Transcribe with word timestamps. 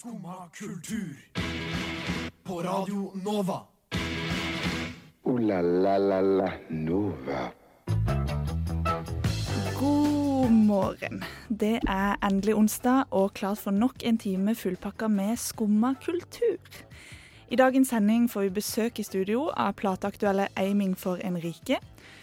Skumma 0.00 0.34
kultur. 0.54 1.16
På 2.42 2.62
Radio 2.62 3.12
Nova. 3.24 3.60
O-la-la-la-la 5.22 6.52
Nova. 6.68 7.50
God 9.80 10.50
morgen. 10.50 11.24
Det 11.48 11.80
er 11.88 12.16
endelig 12.22 12.54
onsdag 12.54 13.04
og 13.10 13.34
klart 13.34 13.58
for 13.58 13.70
nok 13.70 14.02
en 14.02 14.18
time 14.18 14.54
fullpakka 14.54 15.08
med 15.08 15.36
skumma 15.36 15.94
kultur. 16.04 16.80
I 17.50 17.56
dagens 17.56 17.88
sending 17.88 18.30
får 18.30 18.40
vi 18.40 18.50
besøk 18.50 18.98
i 18.98 19.02
studio 19.02 19.50
av 19.56 19.72
plateaktuelle 19.72 20.48
Aiming 20.56 20.96
for 20.98 21.16
Enrique. 21.16 21.76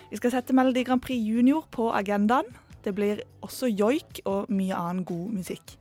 Vi 0.09 0.17
skal 0.17 0.31
sette 0.31 0.53
Melodi 0.53 0.83
Grand 0.83 1.01
Prix 1.01 1.21
Junior 1.21 1.67
på 1.71 1.91
agendaen. 1.93 2.49
Det 2.83 2.95
blir 2.95 3.21
også 3.41 3.69
joik 3.69 4.21
og 4.25 4.49
mye 4.49 4.73
annen 4.73 5.05
god 5.05 5.29
musikk. 5.29 5.77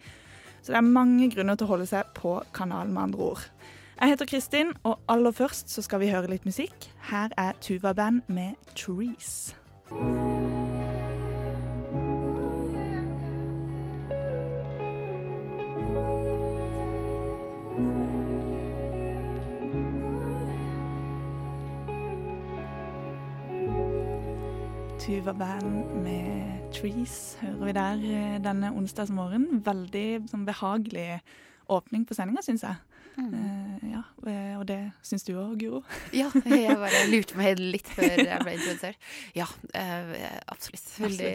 Så 0.66 0.72
det 0.72 0.76
er 0.76 0.80
mange 0.80 1.28
grunner 1.30 1.54
til 1.54 1.68
å 1.68 1.70
holde 1.70 1.84
seg 1.86 2.08
på 2.16 2.40
kanalen, 2.54 2.90
med 2.90 3.02
andre 3.02 3.26
ord. 3.28 3.42
Jeg 4.00 4.08
heter 4.08 4.26
Kristin, 4.26 4.72
og 4.82 4.98
aller 5.08 5.30
først 5.30 5.70
så 5.70 5.82
skal 5.82 6.02
vi 6.02 6.10
høre 6.10 6.26
litt 6.32 6.42
musikk. 6.44 6.88
Her 7.06 7.30
er 7.38 7.52
Tuva 7.62 7.92
Band 7.94 8.26
med 8.26 8.58
'Trees'. 8.74 9.54
Tuva 24.98 25.32
Band 25.32 26.02
med 26.02 26.55
'Trees' 26.72 27.36
hører 27.40 27.64
vi 27.64 27.72
der 27.72 28.02
eh, 28.02 28.36
denne 28.42 28.72
onsdagsmorgen. 28.74 29.46
Veldig 29.66 30.06
sånn, 30.30 30.44
behagelig 30.48 31.20
åpning 31.72 32.04
på 32.08 32.16
sendinga, 32.16 32.42
syns 32.44 32.64
jeg. 32.66 32.76
Eh, 33.16 33.86
ja, 33.92 34.02
eh, 34.28 34.58
Og 34.58 34.66
det 34.68 34.78
syns 35.06 35.24
du 35.24 35.32
òg, 35.38 35.54
Guro? 35.60 35.80
Ja, 36.12 36.28
jeg 36.44 36.76
bare 36.76 37.06
lurte 37.12 37.38
meg 37.38 37.62
litt 37.62 37.88
før 37.88 38.18
jeg 38.18 38.42
ble 38.42 38.56
introdusert. 38.58 39.08
Ja, 39.36 39.46
uh, 39.46 40.12
absolutt. 40.52 40.90
Veldig 41.00 41.32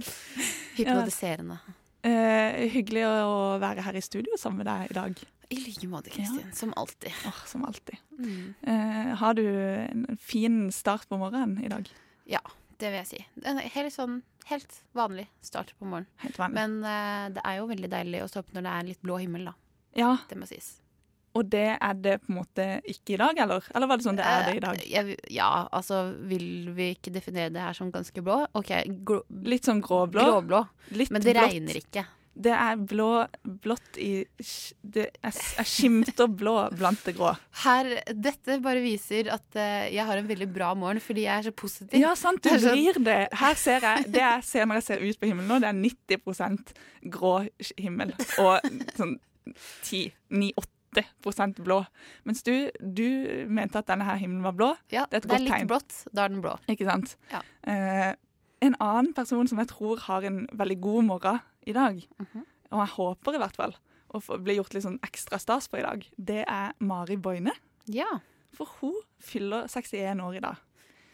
hypnotiserende. 0.80 1.60
Uh, 2.06 2.66
hyggelig 2.72 3.06
å 3.06 3.38
være 3.62 3.86
her 3.86 3.98
i 3.98 4.04
studio 4.04 4.38
sammen 4.40 4.64
med 4.64 4.70
deg 4.72 4.90
i 4.90 4.98
dag. 4.98 5.24
I 5.46 5.62
like 5.62 5.88
måte, 5.90 6.10
Kristin. 6.10 6.50
Som 6.56 6.74
alltid. 6.80 7.14
Oh, 7.28 7.42
som 7.46 7.62
alltid. 7.68 8.00
Mm. 8.18 9.14
Har 9.20 9.36
du 9.38 9.44
en 9.46 10.18
fin 10.18 10.64
start 10.74 11.06
på 11.06 11.20
morgenen 11.20 11.60
i 11.62 11.70
dag? 11.70 11.86
Ja, 12.26 12.42
det 12.78 12.90
vil 12.92 12.98
jeg 13.02 13.08
si. 13.10 13.20
En 13.44 13.58
helt 13.58 13.92
sånn 13.94 14.22
helt 14.46 14.74
vanlig 14.94 15.26
start 15.42 15.72
på 15.78 15.86
morgenen. 15.90 16.52
Men 16.54 16.76
uh, 16.84 17.28
det 17.34 17.42
er 17.44 17.56
jo 17.60 17.68
veldig 17.70 17.88
deilig 17.90 18.20
å 18.22 18.28
stå 18.30 18.44
opp 18.44 18.52
når 18.54 18.62
det 18.68 18.74
er 18.78 18.90
litt 18.92 19.00
blå 19.02 19.16
himmel, 19.18 19.48
da. 19.50 19.54
ja, 19.98 20.10
Det 20.30 20.38
må 20.38 20.46
sies. 20.46 20.76
og 21.36 21.48
det 21.52 21.64
er 21.76 21.94
det 22.00 22.14
på 22.22 22.30
en 22.32 22.38
måte 22.38 22.66
ikke 22.88 23.16
i 23.16 23.18
dag, 23.20 23.38
eller? 23.44 23.66
Eller 23.74 23.90
var 23.90 23.98
det 24.00 24.06
sånn 24.06 24.16
det 24.16 24.24
er 24.24 24.46
det 24.46 24.54
i 24.56 24.62
dag? 24.64 24.78
Eh, 24.80 24.92
jeg, 24.94 25.16
ja, 25.34 25.48
altså 25.74 25.98
vil 26.30 26.70
vi 26.78 26.92
ikke 26.94 27.12
definere 27.12 27.50
det 27.52 27.60
her 27.60 27.74
som 27.76 27.90
ganske 27.92 28.22
blå? 28.24 28.38
OK, 28.56 28.70
grå, 29.04 29.18
Litt 29.44 29.66
sånn 29.68 29.82
gråblå. 29.84 30.22
gråblå. 30.30 30.62
Litt 30.96 31.10
Men 31.12 31.22
det 31.26 31.34
blått. 31.36 31.50
regner 31.52 31.76
ikke. 31.82 32.06
Det 32.36 32.52
er 32.52 32.76
blå, 32.76 33.06
blått 33.64 33.96
i 33.96 34.26
Det 34.84 35.06
er, 35.24 35.32
skimt 35.64 36.18
og 36.20 36.34
blå 36.36 36.56
blant 36.76 37.00
det 37.06 37.14
grå. 37.16 37.30
Her, 37.62 37.88
dette 38.12 38.58
bare 38.60 38.82
viser 38.84 39.30
at 39.32 39.56
eh, 39.56 39.86
jeg 39.94 40.04
har 40.04 40.20
en 40.20 40.28
veldig 40.28 40.48
bra 40.52 40.74
morgen 40.76 41.00
fordi 41.00 41.24
jeg 41.24 41.32
er 41.38 41.46
så 41.48 41.54
positiv. 41.56 41.96
Ja, 41.98 42.12
sant, 42.14 42.42
du 42.44 42.50
Det 42.50 42.60
sånn- 42.60 42.76
blir 42.76 43.00
det. 43.06 43.18
Her 43.40 43.54
ser 43.56 43.80
jeg 43.80 44.04
Det 44.12 44.20
jeg 44.20 44.44
ser 44.44 44.66
når 44.68 44.82
jeg 44.82 44.88
ser 44.90 45.06
ut 45.06 45.20
på 45.22 45.30
himmelen 45.30 45.48
nå, 45.48 45.60
det 45.64 45.70
er 45.72 45.80
90% 46.20 46.74
grå 47.16 47.32
himmel 47.80 48.12
og 48.44 48.60
sånn 48.98 49.16
10-9-8 49.86 51.62
blå. 51.64 51.80
Mens 52.24 52.42
du, 52.42 52.70
du 52.80 53.46
mente 53.52 53.78
at 53.80 53.88
denne 53.90 54.04
her 54.08 54.16
himmelen 54.20 54.44
var 54.46 54.54
blå, 54.56 54.70
Ja, 54.92 55.06
Det 55.10 55.18
er 55.18 55.24
et 55.24 55.28
det 55.28 55.34
er 55.36 55.42
litt 55.44 55.52
tegn. 55.52 55.68
blått. 55.68 55.96
Da 56.12 56.24
er 56.24 56.28
den 56.32 56.40
blå. 56.44 56.54
ikke 56.68 56.86
sant? 56.88 57.16
Ja. 57.32 57.40
Eh, 57.68 58.14
en 58.66 58.76
annen 58.80 59.12
person 59.16 59.48
som 59.48 59.58
jeg 59.62 59.68
tror 59.72 59.98
har 60.08 60.24
en 60.28 60.46
veldig 60.52 60.80
god 60.80 61.04
morgen 61.04 61.40
i 61.66 61.72
dag, 61.76 62.02
Mhm. 62.18 62.44
og 62.72 62.78
jeg 62.86 62.94
håper 62.96 63.34
i 63.34 63.38
hvert 63.38 63.56
fall 63.56 63.74
å 64.14 64.20
bli 64.42 64.56
gjort 64.56 64.74
litt 64.74 64.84
sånn 64.84 65.00
ekstra 65.00 65.38
stas 65.38 65.68
på 65.68 65.78
i 65.78 65.82
dag, 65.82 66.04
det 66.18 66.44
er 66.48 66.72
Mari 66.80 67.16
Boine. 67.16 67.52
Ja. 67.86 68.20
For 68.52 68.66
hun 68.80 68.94
fyller 69.20 69.66
61 69.68 70.20
år 70.20 70.36
i 70.36 70.40
dag. 70.40 70.56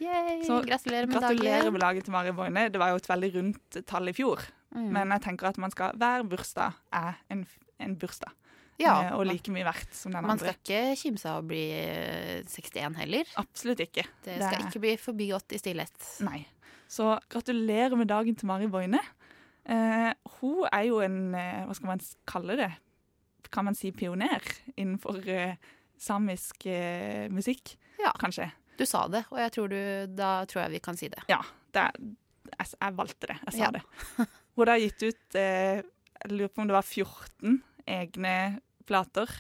Yay. 0.00 0.42
Så 0.44 0.60
gratulerer 0.66 1.06
med 1.06 1.16
Gratulerer 1.20 1.62
dagen. 1.62 1.72
med 1.72 1.80
dagen 1.80 2.02
til 2.02 2.12
Mari 2.12 2.32
Boine. 2.32 2.68
Det 2.70 2.78
var 2.78 2.88
jo 2.90 2.96
et 2.96 3.06
veldig 3.08 3.34
rundt 3.34 3.86
tall 3.86 4.08
i 4.08 4.12
fjor. 4.12 4.40
Mm. 4.74 4.90
Men 4.92 5.08
jeg 5.10 5.22
tenker 5.22 5.46
at 5.48 5.58
man 5.58 5.70
skal, 5.70 5.92
hver 5.94 6.22
bursdag 6.28 6.72
er 6.92 7.14
en, 7.30 7.46
en 7.80 7.96
bursdag. 7.96 8.30
ja, 8.80 9.02
eh, 9.04 9.12
og 9.14 9.26
like 9.26 9.48
mye 9.52 9.64
verdt 9.64 9.92
som 9.94 10.10
den 10.12 10.24
Man 10.26 10.38
skal 10.38 10.54
ikke 10.54 10.96
kimse 10.98 11.26
av 11.28 11.42
å 11.44 11.46
bli 11.46 11.70
eh, 11.72 12.42
61 12.48 12.96
heller. 12.96 13.24
Absolutt 13.36 13.78
ikke. 13.84 14.06
Det 14.24 14.38
Det 14.38 14.42
skal 14.42 14.54
er- 14.60 14.66
ikke 14.70 14.80
bli 14.80 14.96
forbigått 14.96 15.52
i 15.52 15.58
stillhet. 15.58 16.20
Nei. 16.20 16.46
Så 16.92 17.14
gratulerer 17.32 17.97
med 17.97 18.10
dagen 18.10 18.36
til 18.36 18.48
Mari 18.50 18.66
Boine. 18.69 19.00
Eh, 19.64 20.10
hun 20.41 20.66
er 20.69 20.82
jo 20.91 20.98
en, 21.04 21.20
eh, 21.38 21.62
hva 21.69 21.76
skal 21.78 21.92
man 21.94 22.03
kalle 22.28 22.56
det, 22.58 22.70
kan 23.53 23.64
man 23.69 23.76
si 23.76 23.91
pioner 23.92 24.41
innenfor 24.80 25.20
eh, 25.28 25.54
samisk 26.00 26.66
eh, 26.66 27.28
musikk, 27.32 27.76
Ja. 28.02 28.12
kanskje. 28.19 28.50
Du 28.78 28.84
sa 28.88 29.06
det, 29.08 29.25
og 29.31 29.38
jeg 29.38 29.52
tror 29.52 29.69
du, 29.70 29.78
da 30.16 30.44
tror 30.48 30.62
jeg 30.64 30.72
vi 30.72 30.81
kan 30.82 30.97
si 30.98 31.08
det. 31.12 31.20
Ja, 31.31 31.38
det 31.72 31.82
er, 31.84 31.92
jeg, 32.58 32.66
jeg 32.81 32.97
valgte 32.98 33.26
det. 33.31 33.36
Jeg 33.47 33.52
sa 33.54 33.62
Ja. 33.66 33.70
det. 33.76 33.82
Hun 34.56 34.69
har 34.69 34.78
gitt 34.82 35.02
ut 35.06 35.36
eh, 35.38 35.82
Jeg 36.22 36.32
lurer 36.32 36.48
på 36.52 36.60
om 36.62 36.69
det 36.69 36.75
var 36.76 36.82
14 36.88 37.62
egne 37.86 38.60
plater. 38.86 39.31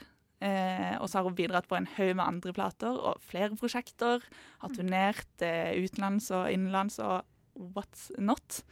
Eh, 0.42 0.96
og 1.00 1.06
så 1.08 1.18
har 1.20 1.24
hun 1.28 1.34
bidratt 1.38 1.68
på 1.70 1.76
en 1.78 1.86
haug 1.96 2.16
med 2.16 2.24
andre 2.24 2.52
plater 2.52 2.90
og 2.96 3.20
flere 3.22 3.54
prosjekter. 3.56 4.22
Har 4.62 4.72
turnert 4.74 5.42
eh, 5.46 5.76
utenlands 5.84 6.30
og 6.34 6.48
innenlands 6.50 6.98
og 6.98 7.22
what's 7.54 8.10
not. 8.18 8.62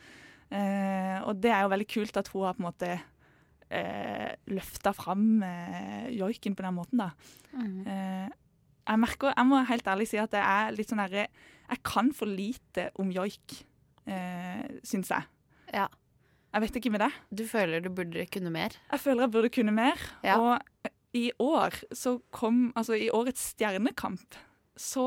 Eh, 0.51 1.19
og 1.23 1.39
det 1.43 1.53
er 1.55 1.65
jo 1.65 1.73
veldig 1.73 1.89
kult 1.91 2.19
at 2.19 2.29
hun 2.33 2.47
har 2.49 2.57
på 2.59 2.65
en 2.65 2.69
måte 2.69 2.91
eh, 3.71 4.31
løfta 4.51 4.93
fram 4.97 5.43
eh, 5.47 6.11
joiken 6.17 6.57
på 6.59 6.67
den 6.67 6.77
måten, 6.77 7.05
da. 7.05 7.11
Mm. 7.55 7.81
Eh, 7.87 8.37
jeg 8.91 9.03
merker, 9.05 9.35
jeg 9.37 9.47
må 9.47 9.63
helt 9.69 9.91
ærlig 9.93 10.09
si 10.11 10.19
at 10.19 10.33
det 10.35 10.43
er 10.43 10.73
litt 10.75 10.91
sånn 10.91 11.03
herre 11.03 11.29
Jeg 11.71 11.83
kan 11.87 12.09
for 12.17 12.27
lite 12.27 12.89
om 12.99 13.13
joik, 13.15 13.61
eh, 14.11 14.65
syns 14.83 15.13
jeg. 15.13 15.29
Ja. 15.71 15.87
Jeg 16.51 16.65
vet 16.65 16.79
ikke 16.81 16.91
med 16.91 17.05
det. 17.05 17.13
Du 17.31 17.45
føler 17.47 17.85
du 17.85 17.93
burde 17.95 18.25
kunne 18.27 18.51
mer? 18.51 18.75
Jeg 18.91 19.03
føler 19.05 19.29
jeg 19.29 19.35
burde 19.37 19.53
kunne 19.55 19.75
mer. 19.77 20.01
Ja. 20.27 20.41
Og 20.41 20.91
i 21.15 21.29
år 21.43 21.75
så 21.95 22.17
kom 22.35 22.73
Altså 22.79 22.95
i 22.99 23.11
årets 23.11 23.53
Stjernekamp 23.53 24.39
så 24.81 25.05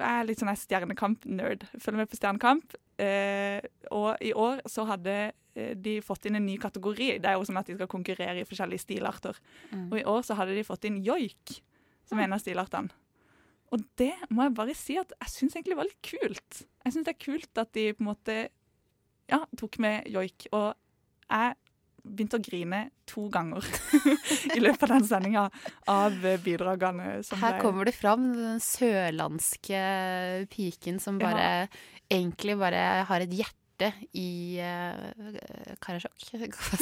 er 0.00 0.20
jeg 0.20 0.28
litt 0.30 0.42
sånn 0.42 0.50
Stjernekamp-nerd. 0.56 1.66
Følger 1.76 2.00
med 2.00 2.10
på 2.10 2.16
Stjernekamp. 2.16 2.76
Eh, 3.00 3.60
og 3.96 4.20
i 4.20 4.32
år 4.36 4.60
så 4.68 4.84
hadde 4.88 5.16
eh, 5.30 5.72
de 5.78 5.98
fått 6.04 6.26
inn 6.28 6.36
en 6.36 6.46
ny 6.46 6.56
kategori. 6.60 7.12
Det 7.22 7.30
er 7.30 7.38
jo 7.38 7.46
sånn 7.48 7.60
at 7.60 7.70
de 7.70 7.78
skal 7.78 7.90
konkurrere 7.90 8.42
i 8.42 8.48
forskjellige 8.48 8.84
stilarter. 8.84 9.38
Mm. 9.70 9.86
Og 9.88 10.00
i 10.02 10.06
år 10.12 10.26
så 10.26 10.36
hadde 10.38 10.56
de 10.58 10.66
fått 10.66 10.84
inn 10.88 11.00
joik 11.06 11.60
som 12.08 12.20
en 12.20 12.36
av 12.36 12.42
stilartene. 12.42 12.92
Og 13.70 13.82
det 14.00 14.12
må 14.34 14.44
jeg 14.44 14.56
bare 14.58 14.74
si 14.74 14.96
at 14.98 15.12
jeg 15.14 15.30
syns 15.30 15.56
egentlig 15.56 15.78
var 15.78 15.86
litt 15.86 16.02
kult. 16.02 16.62
Jeg 16.82 16.94
syns 16.94 17.06
det 17.06 17.12
er 17.14 17.22
kult 17.22 17.60
at 17.62 17.70
de 17.76 17.84
på 17.94 18.02
en 18.02 18.08
måte 18.08 18.38
ja, 19.30 19.44
tok 19.60 19.78
med 19.82 20.08
joik. 20.10 20.48
Og 20.50 20.72
jeg 21.30 21.54
begynte 22.04 22.38
å 22.38 22.44
grine 22.44 22.80
to 23.08 23.26
ganger 23.32 23.64
i 24.56 24.60
løpet 24.62 24.86
av 24.86 24.92
den 24.96 25.06
sendinga 25.08 25.46
av 25.90 26.16
bidragene 26.44 27.20
som 27.26 27.40
Her 27.42 27.56
ble 27.56 27.64
kommer 27.64 27.88
det 27.88 27.94
fram, 27.96 28.30
den 28.36 28.60
sørlandske 28.64 29.80
piken 30.52 31.00
som 31.02 31.20
Ja. 31.20 31.66
egentlig 32.10 32.56
bare 32.58 33.04
har 33.08 33.24
et 33.24 33.34
hjerte 33.34 33.90
i 34.16 34.60
uh, 34.60 35.76
Karasjok. 35.80 36.26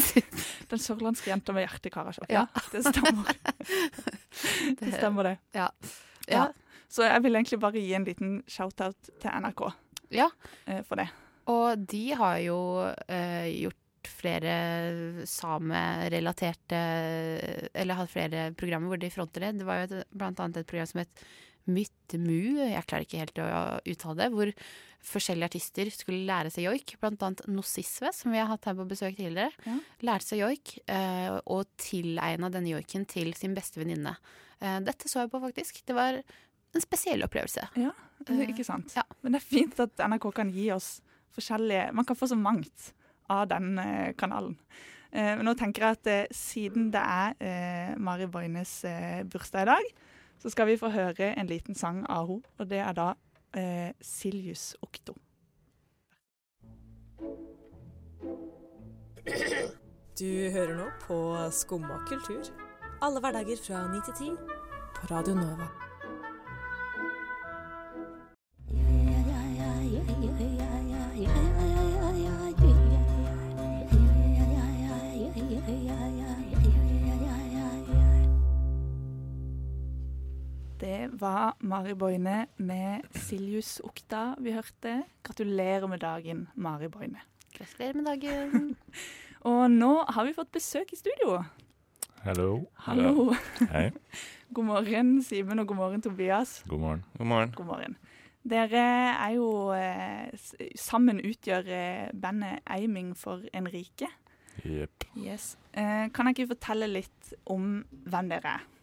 Den 0.70 0.80
sørlandske 0.82 1.30
jenta 1.30 1.54
med 1.54 1.62
hjerte 1.62 1.90
i 1.90 1.92
Karasjok. 1.94 2.26
Ja. 2.32 2.46
Ja, 2.50 2.62
det 2.72 2.82
stemmer. 2.82 3.38
det 4.80 4.94
stemmer, 4.96 5.28
det. 5.30 5.36
Ja. 5.54 5.68
Ja. 6.26 6.32
ja. 6.32 6.46
Så 6.88 7.04
jeg 7.04 7.22
vil 7.22 7.36
egentlig 7.36 7.60
bare 7.60 7.78
gi 7.84 7.94
en 7.94 8.06
liten 8.08 8.38
shout-out 8.48 9.10
til 9.20 9.30
NRK 9.44 9.68
ja. 10.16 10.30
eh, 10.66 10.82
for 10.88 11.00
det. 11.00 11.08
Og 11.48 11.84
de 11.88 12.04
har 12.16 12.38
jo 12.44 12.58
uh, 12.88 13.46
gjort 13.48 13.82
flere 14.06 15.24
samerelaterte 15.26 16.78
Eller 17.74 17.98
hatt 17.98 18.12
flere 18.12 18.48
programmer 18.58 18.92
hvor 18.92 19.00
de 19.02 19.10
fronter 19.12 19.40
det. 19.46 19.52
Det 19.60 19.66
var 19.68 19.82
jo 19.82 19.88
et, 19.88 20.08
blant 20.14 20.40
annet 20.44 20.60
et 20.62 20.68
program 20.70 20.86
som 20.90 21.02
het 21.04 21.24
Mytmu 21.68 22.62
jeg 22.70 22.84
klarer 22.88 23.04
ikke 23.04 23.18
helt 23.20 23.40
å 23.44 23.48
uttale 23.92 24.16
det, 24.22 24.28
hvor 24.32 24.52
forskjellige 25.04 25.50
artister 25.50 25.90
skulle 25.92 26.24
lære 26.24 26.48
seg 26.50 26.64
joik. 26.64 26.94
Blant 27.02 27.20
annet 27.26 27.42
Nossisve, 27.52 28.08
som 28.16 28.32
vi 28.32 28.40
har 28.40 28.48
hatt 28.48 28.64
her 28.70 28.76
på 28.78 28.86
besøk 28.88 29.18
tidligere. 29.18 29.52
Ja. 29.68 29.74
Lærte 30.08 30.30
seg 30.30 30.40
joik, 30.40 30.72
eh, 30.88 31.36
og 31.44 31.68
tilegna 31.76 32.48
denne 32.54 32.72
joiken 32.72 33.04
til 33.12 33.34
sin 33.36 33.52
beste 33.54 33.82
venninne. 33.82 34.14
Eh, 34.64 34.78
dette 34.88 35.12
så 35.12 35.26
jeg 35.26 35.30
på, 35.34 35.42
faktisk. 35.44 35.82
Det 35.84 35.94
var 35.98 36.22
en 36.22 36.84
spesiell 36.86 37.24
opplevelse. 37.28 37.68
Ja, 37.84 37.92
Eh, 38.26 38.40
ikke 38.50 38.64
sant? 38.66 38.96
ja. 38.96 39.04
Men 39.22 39.36
det 39.36 39.42
er 39.42 39.46
fint 39.46 39.78
at 39.84 40.00
NRK 40.08 40.32
kan 40.34 40.48
gi 40.50 40.70
oss 40.74 41.02
forskjellige 41.36 41.92
Man 41.94 42.04
kan 42.08 42.16
få 42.18 42.26
så 42.32 42.34
mangt 42.40 42.88
av 43.28 43.46
den 43.50 43.78
eh, 43.78 44.12
kanalen. 44.18 44.56
Eh, 45.10 45.34
men 45.38 45.46
nå 45.48 45.54
tenker 45.58 45.84
jeg 45.84 45.98
at 45.98 46.10
eh, 46.12 46.34
siden 46.34 46.90
det 46.94 47.00
er 47.00 47.38
eh, 47.40 47.94
Mari 47.96 48.28
Boines 48.30 48.82
eh, 48.88 49.22
bursdag 49.24 49.64
i 49.64 49.70
dag, 49.70 49.88
så 50.38 50.52
skal 50.52 50.68
vi 50.70 50.78
få 50.78 50.92
høre 50.94 51.32
en 51.34 51.50
liten 51.50 51.74
sang 51.78 52.04
av 52.06 52.28
henne. 52.30 52.54
Og 52.58 52.70
det 52.70 52.82
er 52.84 52.94
da 52.96 53.08
eh, 53.56 53.90
Siljus 54.00 54.74
Okto. 54.84 55.16
Du 60.18 60.30
hører 60.50 60.74
nå 60.74 60.88
på 61.04 61.18
Skumma 61.54 62.00
kultur. 62.08 62.48
Alle 63.04 63.20
hverdager 63.22 63.60
fra 63.62 63.84
9 63.92 64.00
til 64.08 64.32
10 64.34 64.56
på 64.98 65.12
Radio 65.14 65.36
Nova. 65.38 65.87
Det 81.08 81.20
var 81.20 81.54
Mari 81.60 81.94
Boine 81.94 82.46
med 82.56 83.06
Siljus 83.16 83.78
Okta 83.80 84.34
vi 84.44 84.52
hørte. 84.52 85.06
Gratulerer 85.24 85.86
med 85.88 86.02
dagen, 86.04 86.42
Mari 86.54 86.88
Boine. 86.92 87.22
Gratulerer 87.56 87.96
med 87.96 88.04
dagen. 88.04 88.76
Og 89.48 89.70
nå 89.72 90.04
har 90.04 90.28
vi 90.28 90.36
fått 90.36 90.52
besøk 90.52 90.92
i 90.92 91.00
studio. 91.00 91.38
Hallo. 92.26 92.66
Hallo. 92.84 93.32
Hei. 93.72 93.88
God 94.52 94.68
morgen, 94.68 95.16
Simen, 95.24 95.58
og 95.58 95.72
god 95.72 95.80
morgen, 95.80 96.04
Tobias. 96.04 96.62
God 96.68 96.84
morgen. 96.84 97.04
God 97.16 97.26
morgen. 97.26 97.56
God 97.56 97.72
morgen. 97.72 97.96
Dere 98.44 98.86
er 99.16 99.34
jo 99.38 99.50
eh, 99.72 100.28
Sammen 100.76 101.24
utgjør 101.24 101.72
eh, 101.72 102.08
bandet 102.12 102.60
Eiming 102.68 103.14
for 103.16 103.48
en 103.56 103.72
rike. 103.72 104.12
Jepp. 104.60 105.08
Yes. 105.16 105.54
Eh, 105.72 106.10
kan 106.12 106.28
jeg 106.28 106.36
ikke 106.36 106.52
fortelle 106.52 106.96
litt 107.00 107.38
om 107.48 107.78
hvem 107.88 108.36
dere 108.36 108.58
er? 108.58 108.74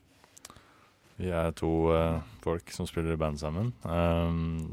Vi 1.16 1.32
er 1.32 1.54
to 1.56 1.72
uh, 1.96 2.20
folk 2.44 2.72
som 2.76 2.88
spiller 2.90 3.16
i 3.16 3.20
band 3.20 3.40
sammen. 3.40 3.72
Um, 3.88 4.68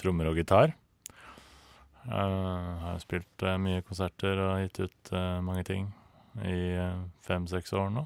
trommer 0.00 0.30
og 0.30 0.38
gitar. 0.40 0.72
Uh, 2.06 2.72
har 2.84 3.00
spilt 3.02 3.44
uh, 3.44 3.56
mye 3.60 3.82
konserter 3.84 4.40
og 4.40 4.62
gitt 4.64 4.80
ut 4.86 5.12
mange 5.44 5.64
ting 5.66 5.88
i 6.44 6.76
fem-seks 7.24 7.72
år 7.76 7.88
nå. 7.94 8.04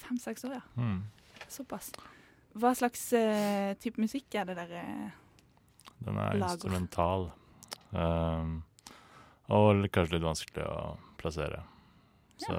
Fem-seks 0.00 0.44
år, 0.48 0.54
ja. 0.56 0.62
Mm. 0.80 1.02
Såpass. 1.52 1.90
Hva 2.56 2.72
slags 2.76 3.02
type 3.80 4.00
musikk 4.00 4.36
er 4.40 4.48
det 4.48 4.56
dere 4.56 4.84
Den 6.04 6.16
er 6.16 6.36
Lager. 6.36 6.46
instrumental. 6.48 7.28
Um, 7.92 8.62
og 9.52 9.84
kanskje 9.92 10.16
litt 10.16 10.24
vanskelig 10.24 10.64
å 10.64 10.94
plassere. 11.20 11.60
Så 12.40 12.56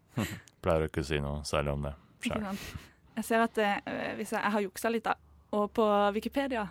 pleier 0.62 0.86
å 0.86 0.90
ikke 0.90 1.06
si 1.06 1.18
noe 1.22 1.42
særlig 1.46 1.74
om 1.74 1.88
det 1.88 1.96
sjøl. 2.26 2.46
Jeg 3.20 3.26
ser 3.28 3.42
at 3.44 3.58
eh, 3.60 4.14
hvis 4.18 4.32
jeg, 4.32 4.40
jeg 4.40 4.54
har 4.56 4.64
juksa 4.64 4.90
litt, 4.94 5.04
da. 5.04 5.14
Og 5.56 5.66
på 5.74 5.84
Wikipedia 6.14 6.62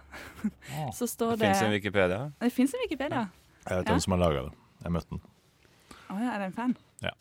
så 0.98 1.08
står 1.10 1.34
Det 1.36 1.42
det 1.42 1.48
fins 1.50 1.64
en 1.68 1.74
Wikipedia. 1.76 2.20
Det 2.40 2.52
fins 2.56 2.74
en 2.74 2.84
Wikipedia. 2.86 3.26
Jeg 3.66 3.82
vet 3.82 3.90
Ja. 3.90 3.92
hvem 3.92 4.00
som 4.06 4.16
har 4.16 4.22
laga 4.24 4.44
det. 4.48 4.54
Jeg 4.86 4.94
møtte 4.96 5.10
den. 5.18 5.22
Å 6.10 6.16
ja, 6.24 6.30
er 6.32 6.40
det 6.40 6.48
en 6.48 6.56
fan? 6.56 6.76
Ja. 7.04 7.12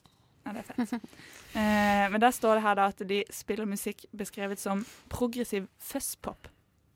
Ja, 0.47 0.53
det 0.55 0.63
er 0.63 0.69
fett. 0.71 0.95
eh, 1.59 2.05
men 2.15 2.23
der 2.23 2.33
står 2.33 2.57
det 2.61 2.63
her 2.65 2.79
da 2.79 2.87
at 2.95 3.03
de 3.11 3.19
spiller 3.35 3.67
musikk 3.69 4.07
beskrevet 4.17 4.63
som 4.63 4.85
progressiv 5.13 5.67
fuzzpop. 5.83 6.49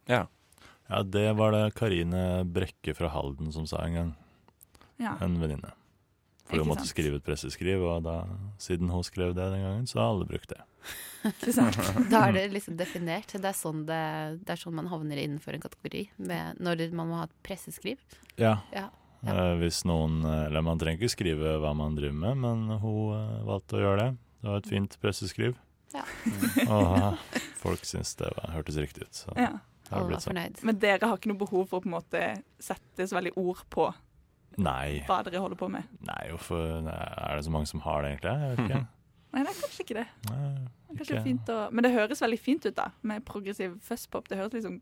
Ja. 0.09 0.23
Ja, 0.89 1.03
det 1.03 1.27
var 1.39 1.53
det 1.57 1.67
Karine 1.79 2.45
Brekke 2.49 2.95
fra 2.97 3.11
Halden 3.13 3.53
som 3.53 3.67
sa 3.69 3.83
en 3.85 3.99
gang. 3.99 4.15
Ja. 5.03 5.17
En 5.25 5.37
venninne. 5.43 5.75
For 6.47 6.55
Ikke 6.57 6.65
hun 6.65 6.71
måtte 6.73 6.87
sant? 6.87 6.95
skrive 6.95 7.19
et 7.19 7.27
presseskriv, 7.27 7.83
og 7.83 8.03
da, 8.07 8.17
siden 8.63 8.91
hun 8.95 9.05
skrev 9.07 9.35
det 9.35 9.51
den 9.55 9.63
gangen, 9.67 9.87
så 9.91 10.01
har 10.03 10.15
alle 10.15 10.27
brukt 10.29 10.49
det. 10.55 10.63
Ikke 11.31 11.53
sant? 11.55 11.79
Da 12.13 12.25
er 12.29 12.35
det 12.37 12.47
liksom 12.55 12.77
definert. 12.79 13.31
Det 13.35 13.49
er 13.49 13.57
sånn, 13.57 13.85
det, 13.89 14.01
det 14.43 14.55
er 14.57 14.61
sånn 14.61 14.75
man 14.79 14.91
havner 14.91 15.21
innenfor 15.23 15.55
en 15.57 15.63
kategori 15.63 16.05
med, 16.19 16.59
når 16.63 16.83
man 16.99 17.11
må 17.13 17.21
ha 17.21 17.29
et 17.29 17.37
presseskriv. 17.47 18.01
Ja. 18.41 18.57
Ja, 18.75 18.89
ja. 19.23 19.35
Eh, 19.37 19.53
hvis 19.61 19.85
noen 19.87 20.25
Eller 20.27 20.65
man 20.67 20.81
trenger 20.81 20.99
ikke 20.99 21.13
skrive 21.15 21.57
hva 21.63 21.71
man 21.79 21.95
driver 21.99 22.17
med, 22.25 22.41
men 22.43 22.81
hun 22.83 23.13
eh, 23.15 23.43
valgte 23.47 23.79
å 23.79 23.85
gjøre 23.85 24.01
det. 24.07 24.09
Det 24.43 24.51
var 24.51 24.63
et 24.65 24.71
fint 24.73 24.97
presseskriv. 25.03 25.59
Ja. 25.95 26.03
og 26.73 26.97
eh, 26.99 27.43
folk 27.61 27.85
syntes 27.87 28.17
det 28.19 28.33
var, 28.35 28.55
hørtes 28.57 28.81
riktig 28.83 29.07
ut. 29.07 29.15
Så 29.25 29.37
Ja. 29.39 29.53
det 29.87 29.93
har 29.95 30.09
blitt 30.09 30.25
sånn. 30.27 30.41
Men 30.67 30.81
dere 30.83 31.07
har 31.13 31.21
ikke 31.21 31.31
noe 31.31 31.43
behov 31.45 31.69
for 31.71 31.79
å 31.79 31.85
på 31.85 31.91
en 31.93 31.99
måte 32.01 32.25
sette 32.63 33.07
så 33.07 33.21
veldig 33.21 33.37
ord 33.39 33.63
på 33.71 33.93
Nei. 34.59 35.03
hva 35.07 35.21
dere 35.25 35.41
holder 35.41 35.61
på 35.61 35.69
med? 35.73 35.87
Nei, 36.05 36.25
hvorfor 36.33 36.83
Er 36.91 37.39
det 37.39 37.47
så 37.47 37.53
mange 37.55 37.71
som 37.71 37.81
har 37.87 38.03
det, 38.03 38.17
egentlig? 38.17 38.35
Jeg 38.43 38.57
vet 38.57 38.67
ikke. 38.67 38.83
Nei, 39.33 39.43
det 39.47 39.51
er 39.55 39.61
kanskje 39.63 39.85
ikke 39.87 39.95
det. 39.97 40.07
Nei, 40.29 40.49
det 40.91 40.97
kanskje 40.99 41.15
ikke. 41.17 41.23
fint 41.25 41.49
å, 41.55 41.59
men 41.73 41.85
det 41.87 41.93
høres 41.95 42.21
veldig 42.21 42.39
fint 42.41 42.67
ut, 42.69 42.75
da, 42.77 42.91
med 43.03 43.25
progressiv 43.25 43.79
fuzzpop. 43.87 44.27
Det 44.29 44.37
høres 44.39 44.53
liksom 44.59 44.81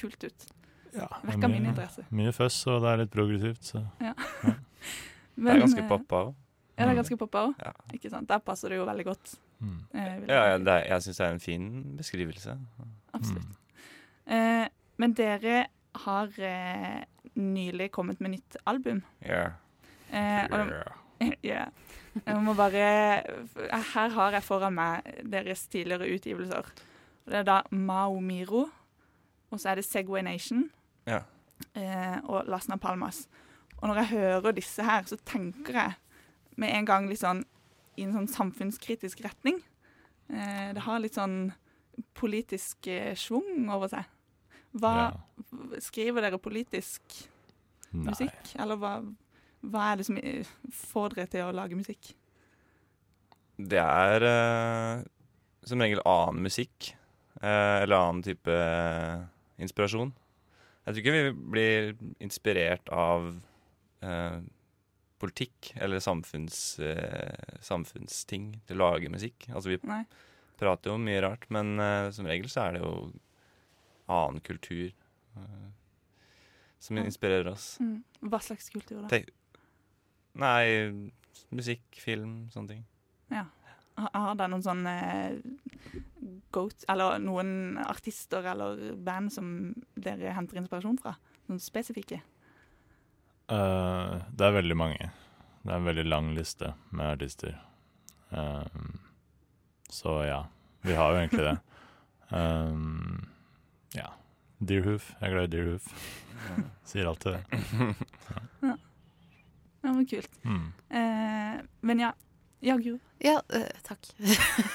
kult 0.00 0.24
ut. 0.24 0.46
Ja, 0.94 1.06
det 1.22 1.34
er 1.36 1.48
min 1.48 1.62
mye- 1.62 1.68
interesse. 1.74 2.04
Mye 2.10 2.32
fuzz, 2.34 2.62
og 2.66 2.80
det 2.82 2.88
er 2.94 3.02
litt 3.04 3.12
progressivt, 3.14 3.62
så 3.62 3.82
Det 4.00 5.44
Men, 5.44 5.54
er 5.56 5.60
ganske 5.62 5.80
eh, 5.84 5.88
poppa 5.88 6.22
òg. 6.26 6.32
Ja, 6.76 6.84
det 6.86 6.90
er 6.92 6.98
ganske 6.98 7.16
poppa 7.20 7.42
òg. 7.46 7.54
Ja. 7.62 7.70
Ikke 7.96 8.10
sant? 8.12 8.28
Der 8.28 8.38
passer 8.44 8.68
det 8.72 8.76
jo 8.80 8.86
veldig 8.88 9.04
godt. 9.06 9.34
mm. 9.60 9.76
eh, 9.94 10.08
jeg 10.08 10.28
Ja, 10.28 10.40
ja, 10.50 10.58
det 10.58 10.74
er, 10.74 10.84
jeg 10.94 11.02
syns 11.06 11.16
det 11.20 11.26
er 11.26 11.32
en 11.36 11.40
fin 11.44 11.68
beskrivelse. 11.96 12.56
Absolutt. 13.14 13.46
Mm. 13.46 14.34
Eh, 14.36 14.66
men 15.00 15.14
dere 15.16 15.66
har 16.04 16.28
eh, 16.38 17.04
nylig 17.36 17.90
kommet 17.92 18.20
med 18.20 18.30
nytt 18.36 18.56
album. 18.66 19.02
Yeah. 19.24 19.52
Eh, 20.12 20.46
og 20.50 20.66
de- 21.20 21.36
Ja. 21.52 21.66
Jeg 22.26 22.42
må 22.44 22.54
bare 22.54 23.22
Her 23.94 24.08
har 24.14 24.30
jeg 24.36 24.42
foran 24.46 24.74
meg 24.76 25.02
deres 25.32 25.66
tidligere 25.68 26.08
utgivelser. 26.14 26.66
Det 27.26 27.34
er 27.40 27.46
da 27.46 27.60
Mao 27.70 28.18
Miro, 28.20 28.66
og 29.50 29.60
så 29.60 29.70
er 29.72 29.74
det 29.80 29.84
Segway 29.84 30.22
Nation 30.22 30.70
Ja. 31.06 31.20
eh, 31.74 32.18
og 32.24 32.44
Lasna 32.46 32.76
Palmas. 32.76 33.28
Og 33.80 33.88
når 33.88 33.94
jeg 34.02 34.08
hører 34.08 34.52
disse 34.52 34.82
her, 34.84 35.02
så 35.06 35.16
tenker 35.24 35.72
jeg 35.72 35.92
med 36.56 36.68
en 36.74 36.86
gang 36.86 37.08
litt 37.08 37.20
sånn 37.22 37.44
i 37.96 38.02
en 38.06 38.12
sånn 38.12 38.28
samfunnskritisk 38.28 39.20
retning. 39.24 39.60
Eh, 40.30 40.72
det 40.76 40.82
har 40.86 41.00
litt 41.02 41.14
sånn 41.18 41.52
politisk 42.14 42.86
eh, 42.88 43.14
schwung 43.18 43.68
over 43.72 43.88
seg. 43.92 44.04
Hva 44.72 45.10
Skriver 45.82 46.22
dere 46.22 46.38
politisk 46.38 47.02
Nei. 47.92 48.04
musikk? 48.12 48.52
Eller 48.60 48.76
hva, 48.78 48.92
hva 49.62 49.90
er 49.92 50.00
det 50.00 50.06
som 50.08 50.16
eh, 50.20 50.46
får 50.72 51.14
dere 51.16 51.30
til 51.32 51.44
å 51.48 51.52
lage 51.56 51.76
musikk? 51.78 52.12
Det 53.60 53.80
er 53.82 54.24
eh, 54.24 55.02
som 55.68 55.82
regel 55.84 56.00
annen 56.08 56.42
musikk. 56.46 56.94
eh, 57.42 57.82
eller 57.82 57.96
annen 57.96 58.22
type 58.24 58.54
inspirasjon. 59.60 60.14
Jeg 60.86 60.94
tror 60.94 61.02
ikke 61.02 61.12
vi 61.16 61.32
blir 61.52 61.90
inspirert 62.24 62.88
av 62.92 63.28
eh, 64.02 64.40
politikk 65.20 65.74
eller 65.76 66.00
samfunns, 66.00 66.80
samfunnsting 67.60 68.54
til 68.66 68.80
å 68.80 68.86
lage 68.94 69.10
musikk. 69.12 69.50
Altså 69.52 69.74
vi 69.74 69.78
Nei. 69.84 70.00
prater 70.60 70.88
jo 70.90 70.94
om 70.96 71.04
mye 71.04 71.20
rart, 71.20 71.44
men 71.52 71.74
som 72.16 72.24
regel 72.28 72.48
så 72.48 72.62
er 72.70 72.78
det 72.78 72.80
jo 72.80 72.94
annen 74.10 74.40
kultur 74.40 74.88
eh, 75.36 75.68
som 76.80 76.96
inspirerer 77.04 77.52
oss. 77.52 77.74
Mm. 77.84 77.98
Hva 78.32 78.40
slags 78.40 78.72
kultur, 78.72 79.02
da? 79.04 79.10
Te- 79.12 79.26
Nei, 80.38 81.10
musikk, 81.50 81.82
film, 81.98 82.48
sånne 82.54 82.68
ting. 82.68 82.84
Ja. 83.30 83.46
Har- 84.00 84.34
dere 84.38 84.48
noen 84.48 84.62
sånne 84.64 85.42
goat, 86.52 86.84
eller 86.88 87.18
noen 87.18 87.78
artister 87.82 88.46
eller 88.46 88.94
band 88.96 89.32
som 89.32 89.74
dere 89.94 90.32
henter 90.32 90.56
inspirasjon 90.60 90.98
fra? 90.98 91.16
Noen 91.48 91.60
spesifikke? 91.60 92.20
Uh, 93.50 94.22
det 94.30 94.46
er 94.46 94.56
veldig 94.60 94.76
mange. 94.78 95.10
Det 95.62 95.72
er 95.72 95.76
en 95.76 95.88
veldig 95.90 96.06
lang 96.06 96.30
liste 96.36 96.72
med 96.90 97.16
artister. 97.16 97.58
Um, 98.30 99.00
så 99.90 100.22
ja, 100.24 100.44
vi 100.86 100.94
har 100.94 101.10
jo 101.12 101.18
egentlig 101.18 101.44
det. 101.48 101.58
Um, 102.30 103.28
ja. 104.00 104.06
Deerhoof. 104.60 105.10
Jeg 105.20 105.28
er 105.28 105.34
glad 105.34 105.48
i 105.48 105.56
Deerhoof. 105.56 105.90
Sier 106.84 107.10
alltid 107.10 107.36
det. 107.36 107.42
Ja, 109.90 109.94
men 109.96 110.06
kult. 110.06 110.36
Mm. 110.46 110.66
Eh, 110.88 111.62
men 111.80 111.98
ja. 111.98 112.12
Ja, 112.62 112.76
Guro. 112.76 112.98
Ja, 113.18 113.38
uh, 113.54 113.70
takk. 113.82 114.04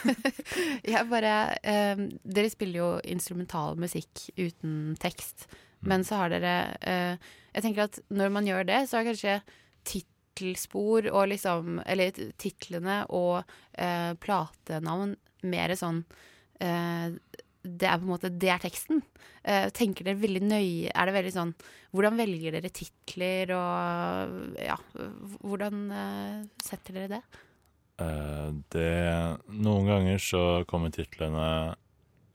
jeg 0.84 1.05
bare 1.10 1.34
eh, 1.62 2.01
Dere 2.25 2.50
spiller 2.50 2.79
jo 2.79 2.88
instrumental 3.13 3.77
musikk 3.77 4.25
uten 4.36 4.95
tekst. 5.01 5.45
Mm. 5.79 5.88
Men 5.91 6.05
så 6.07 6.19
har 6.19 6.34
dere 6.34 6.55
uh, 6.81 7.29
Jeg 7.53 7.63
tenker 7.63 7.86
at 7.86 8.00
når 8.10 8.34
man 8.34 8.50
gjør 8.50 8.67
det, 8.67 8.81
så 8.89 9.00
er 9.00 9.07
kanskje 9.12 9.38
tittelspor 9.86 11.12
og 11.13 11.29
liksom 11.31 11.79
Eller 11.86 12.12
titlene 12.41 13.03
og 13.13 13.45
eh, 13.77 14.12
platenavn 14.19 15.15
mer 15.45 15.75
sånn 15.77 16.01
eh, 16.60 17.13
det 17.65 17.88
er 17.89 18.00
på 18.00 18.05
en 18.05 18.13
måte 18.13 18.29
det 18.31 18.50
er 18.53 18.62
teksten. 18.62 19.01
Uh, 19.45 19.69
tenker 19.75 20.07
dere 20.07 20.17
veldig 20.17 20.41
nøye 20.41 20.89
Er 20.89 21.05
det 21.05 21.13
veldig 21.13 21.31
sånn 21.36 21.51
Hvordan 21.93 22.15
velger 22.17 22.55
dere 22.55 22.72
titler 22.74 23.51
og 23.53 24.57
Ja, 24.57 24.74
hvordan 25.45 25.84
uh, 25.93 26.39
setter 26.65 26.98
dere 26.98 27.10
det? 27.12 27.19
Uh, 28.01 28.50
det 28.74 28.89
Noen 29.53 29.86
ganger 29.91 30.17
så 30.24 30.41
kommer 30.69 30.89
titlene 30.95 31.45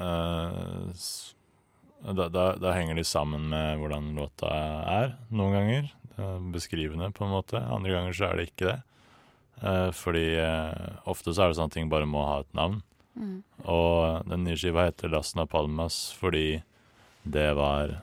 da, 0.00 2.24
da, 2.32 2.44
da 2.56 2.70
henger 2.72 2.96
de 2.96 3.02
sammen 3.04 3.50
med 3.50 3.82
hvordan 3.82 4.06
låta 4.16 4.48
er, 4.88 5.10
noen 5.28 5.52
ganger. 5.52 5.90
Er 6.16 6.38
beskrivende, 6.54 7.10
på 7.12 7.26
en 7.26 7.34
måte. 7.34 7.60
Andre 7.60 7.92
ganger 7.92 8.16
så 8.16 8.30
er 8.30 8.40
det 8.40 8.46
ikke 8.48 8.70
det. 8.70 8.78
Fordi 9.98 10.24
ofte 11.04 11.36
så 11.36 11.44
er 11.44 11.52
det 11.52 11.58
sånn 11.58 11.68
at 11.68 11.76
ting 11.76 11.92
bare 11.92 12.08
må 12.08 12.24
ha 12.24 12.40
et 12.40 12.48
navn. 12.56 12.80
Mm. 13.14 13.42
Og 13.64 14.28
den 14.30 14.44
nye 14.46 14.58
skiva 14.58 14.86
heter 14.88 15.10
Las 15.12 15.34
Napalmas 15.34 16.02
fordi 16.18 16.62
det 17.22 17.48
var 17.58 17.98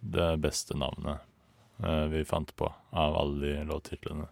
det 0.00 0.36
beste 0.42 0.76
navnet 0.78 1.20
eh, 1.84 2.06
vi 2.12 2.24
fant 2.24 2.56
på 2.56 2.72
av 2.90 3.16
alle 3.16 3.46
de 3.46 3.64
låttitlene. 3.64 4.28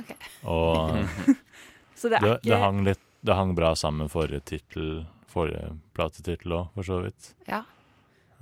Ok. 0.00 0.14
Og 0.42 0.98
Så 1.94 2.08
det 2.08 2.20
det, 2.20 2.38
det, 2.42 2.56
hang 2.56 2.84
litt, 2.84 3.00
det 3.20 3.34
hang 3.34 3.54
bra 3.54 3.74
sammen 3.76 4.06
med 4.06 4.12
forrige 4.12 4.40
tittel, 4.40 5.04
forrige 5.30 5.76
platetittel 5.94 6.52
òg, 6.52 6.72
for 6.74 6.88
så 6.88 6.98
vidt. 7.04 7.30
Ja. 7.48 7.62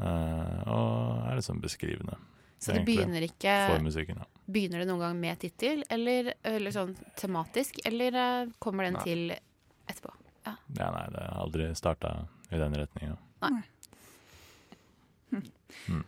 Eh, 0.03 0.63
og 0.73 1.29
er 1.29 1.37
liksom 1.39 1.61
beskrivende 1.63 2.17
Så 2.59 2.73
det 2.73 2.81
Egentlig. 2.81 2.97
begynner 2.97 3.27
ikke 3.27 3.57
for 3.69 3.85
musikken. 3.85 4.23
Ja. 4.23 4.27
Begynner 4.53 4.83
det 4.83 4.89
noen 4.89 5.05
gang 5.05 5.21
med 5.21 5.39
tittel, 5.43 5.85
eller, 5.91 6.33
eller 6.47 6.75
sånn 6.75 6.97
tematisk, 7.19 7.79
eller 7.87 8.19
eh, 8.25 8.53
kommer 8.63 8.89
den 8.89 8.99
Nei. 8.99 9.05
til 9.07 9.23
etterpå? 9.35 10.15
Ja, 10.45 10.89
nei, 10.91 11.05
det 11.15 11.23
har 11.23 11.39
aldri 11.43 11.69
starta 11.79 12.15
i 12.51 12.59
den 12.61 12.75
retninga. 12.77 13.17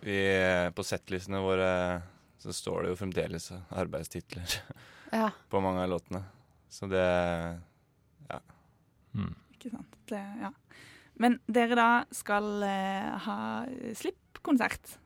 Vi, 0.04 0.18
på 0.76 0.84
settlistene 0.84 1.40
våre 1.40 1.70
så 2.38 2.52
står 2.52 2.82
det 2.84 2.90
jo 2.92 2.98
fremdeles 3.00 3.46
arbeidstitler 3.72 4.58
Ja. 5.14 5.30
på 5.50 5.60
mange 5.64 5.84
av 5.86 5.94
låtene. 5.94 6.24
Så 6.68 6.86
det 6.90 7.04
Mm. 9.14 9.34
Ikke 9.54 9.70
sant. 9.70 9.96
Det, 10.10 10.20
ja. 10.42 10.50
Men 11.22 11.38
dere 11.46 11.76
da 11.78 11.88
skal 12.14 12.64
eh, 12.66 13.12
ha 13.26 13.36
slippkonsert 13.94 14.96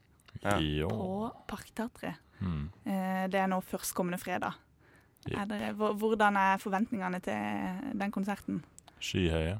Ja. 0.40 0.54
På 0.88 1.28
Parkteatret. 1.50 2.16
Mm. 2.40 2.70
Eh, 2.86 3.24
det 3.28 3.40
er 3.42 3.50
nå 3.50 3.58
førstkommende 3.66 4.20
fredag. 4.22 4.56
Ja. 5.26 5.42
Er 5.42 5.48
dere, 5.50 5.72
hvordan 5.76 6.38
er 6.38 6.60
forventningene 6.62 7.20
til 7.20 7.96
den 7.98 8.14
konserten? 8.14 8.62
Skyhøye. 9.00 9.58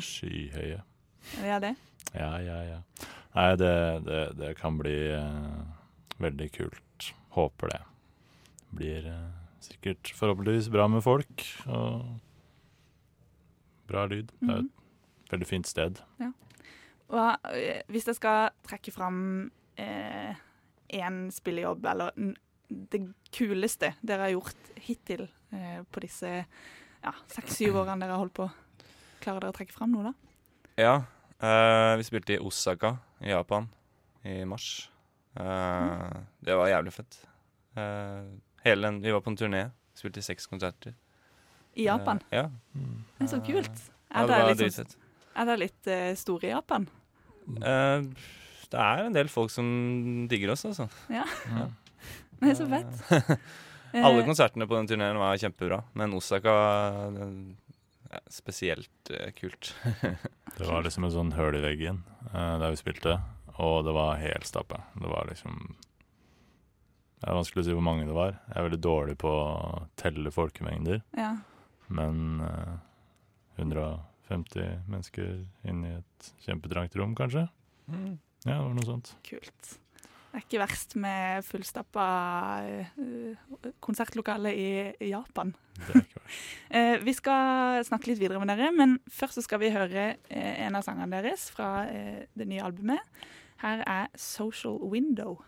Skyhøye. 0.00 0.80
Er 1.44 1.58
det? 1.62 1.74
Ja, 2.14 2.32
ja, 2.44 2.58
ja. 2.68 2.78
Nei, 3.34 3.48
det, 3.58 3.70
det, 4.06 4.18
det 4.38 4.50
kan 4.60 4.76
bli 4.78 4.92
uh, 5.16 5.64
veldig 6.22 6.50
kult. 6.54 7.08
Håper 7.34 7.72
det. 7.72 7.80
Blir 8.76 9.08
uh, 9.08 9.30
sikkert 9.64 10.12
forhåpentligvis 10.14 10.68
bra 10.74 10.84
med 10.92 11.02
folk, 11.02 11.42
og 11.66 12.04
bra 13.88 14.04
lyd. 14.10 14.30
Det 14.40 14.50
er 14.50 14.60
Mhm. 14.62 14.70
et 15.24 15.32
veldig 15.32 15.46
fint 15.48 15.66
sted. 15.66 15.98
Og 17.08 17.36
eh, 17.52 17.82
hvis 17.88 18.06
jeg 18.08 18.16
skal 18.16 18.50
trekke 18.66 18.92
fram 18.92 19.50
én 19.78 21.18
spillejobb, 21.32 21.84
eller 21.86 22.10
det 22.70 23.00
kuleste 23.34 23.92
dere 24.02 24.24
har 24.28 24.32
gjort 24.34 24.70
hittil 24.80 25.26
eh, 25.52 25.82
på 25.92 26.00
disse 26.04 26.30
ja, 27.04 27.12
seks-syv 27.28 27.76
årene 27.82 28.00
dere 28.06 28.14
har 28.16 28.22
holdt 28.22 28.34
på, 28.38 28.48
klarer 29.24 29.44
dere 29.46 29.54
å 29.54 29.56
trekke 29.56 29.74
fram 29.74 29.94
noe 29.94 30.10
da? 30.10 30.14
Ja. 30.80 30.94
Uh, 31.42 31.94
vi 32.00 32.06
spilte 32.06 32.36
i 32.36 32.40
Osaka 32.42 32.94
i 33.24 33.32
Japan 33.32 33.66
i 34.24 34.42
mars. 34.48 34.88
Eh, 35.36 36.12
Det 36.46 36.54
var 36.56 36.68
jævlig 36.70 36.92
fett. 36.94 37.16
Uh, 37.76 38.30
hele 38.64 38.86
den, 38.86 39.00
vi 39.02 39.12
var 39.12 39.20
på 39.20 39.32
en 39.32 39.36
turné. 39.36 39.64
Spilte 39.98 40.22
seks 40.24 40.46
konserter. 40.48 40.94
I 41.74 41.88
Japan? 41.88 42.20
Ja. 42.32 42.46
Mm. 42.72 43.02
Det 43.18 43.26
er 43.26 43.30
så 43.32 43.40
kult. 43.44 43.82
ja, 44.08 44.22
Er 44.22 44.30
det 44.30 44.38
det 44.38 44.68
litt, 44.68 44.78
sånn, 44.78 44.94
er 45.34 45.48
det 45.50 45.56
litt 45.60 45.90
store 46.20 46.48
i 46.48 46.52
Japan? 46.54 46.86
Det 48.74 48.80
er 48.80 49.04
en 49.04 49.14
del 49.14 49.28
folk 49.28 49.52
som 49.52 49.66
digger 50.30 50.54
oss, 50.54 50.64
altså. 50.70 50.88
Ja, 51.12 51.26
Det 52.40 52.50
er 52.52 52.56
så 52.58 52.66
fett. 52.70 53.44
Alle 54.06 54.24
konsertene 54.26 54.66
på 54.66 54.74
den 54.78 54.88
turneen 54.90 55.18
var 55.20 55.36
kjempebra, 55.38 55.82
men 55.94 56.14
Osaka 56.16 56.54
den, 57.14 57.36
ja, 57.54 57.63
Spesielt 58.30 59.10
eh, 59.10 59.32
kult. 59.32 59.74
Det 60.58 60.66
var 60.68 60.84
liksom 60.86 61.06
en 61.08 61.14
sånn 61.14 61.32
høl 61.34 61.58
i 61.58 61.64
veggen 61.64 62.02
uh, 62.30 62.56
der 62.62 62.70
vi 62.70 62.78
spilte, 62.78 63.18
og 63.58 63.84
det 63.86 63.94
var 63.96 64.20
helt 64.20 64.46
stappa. 64.46 64.84
Det 64.94 65.10
var 65.10 65.26
liksom 65.26 65.74
Det 67.18 67.26
er 67.26 67.38
vanskelig 67.38 67.64
å 67.64 67.66
si 67.66 67.74
hvor 67.74 67.86
mange 67.86 68.06
det 68.06 68.14
var. 68.14 68.36
Jeg 68.46 68.58
er 68.60 68.68
veldig 68.68 68.82
dårlig 68.86 69.16
på 69.18 69.32
å 69.34 69.84
telle 69.98 70.30
folkemengder, 70.34 71.02
ja. 71.18 71.32
men 71.90 72.44
uh, 72.44 72.76
150 73.58 74.84
mennesker 74.90 75.40
inne 75.66 75.90
i 75.90 75.96
et 75.98 76.30
kjempetrangt 76.46 76.94
rom, 77.00 77.16
kanskje? 77.18 77.48
Ja, 77.90 78.14
det 78.44 78.60
var 78.60 78.76
noe 78.78 78.86
sånt. 78.86 79.16
Kult. 79.26 79.74
Det 80.34 80.40
er 80.40 80.46
ikke 80.48 80.64
verst 80.64 80.96
med 80.98 81.44
fullstappa 81.46 82.04
uh, 82.98 83.68
konsertlokale 83.78 84.50
i, 84.50 84.66
Japan. 85.12 85.54
Eh, 86.74 86.96
vi 87.04 87.12
skal 87.14 87.84
snakke 87.86 88.08
litt 88.10 88.18
videre 88.18 88.40
med 88.42 88.48
dere, 88.50 88.72
men 88.74 88.96
først 89.12 89.38
så 89.38 89.44
skal 89.44 89.60
vi 89.62 89.70
høre 89.70 90.06
eh, 90.16 90.64
en 90.64 90.74
av 90.74 90.82
sangene 90.82 91.12
deres 91.12 91.44
fra 91.54 91.84
eh, 91.86 92.24
det 92.34 92.48
nye 92.50 92.64
albumet. 92.66 93.20
Her 93.62 93.84
er 93.86 94.08
'Social 94.16 94.80
Window'. 94.82 95.44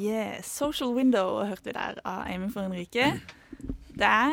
Yeah, 0.00 0.40
'Social 0.42 0.94
Window' 0.96 1.44
hørte 1.46 1.64
vi 1.68 1.72
der 1.76 1.98
av 2.04 2.22
Amy 2.26 2.48
for 2.52 2.62
Henrike. 2.64 3.20
Det 3.92 4.06
er 4.08 4.32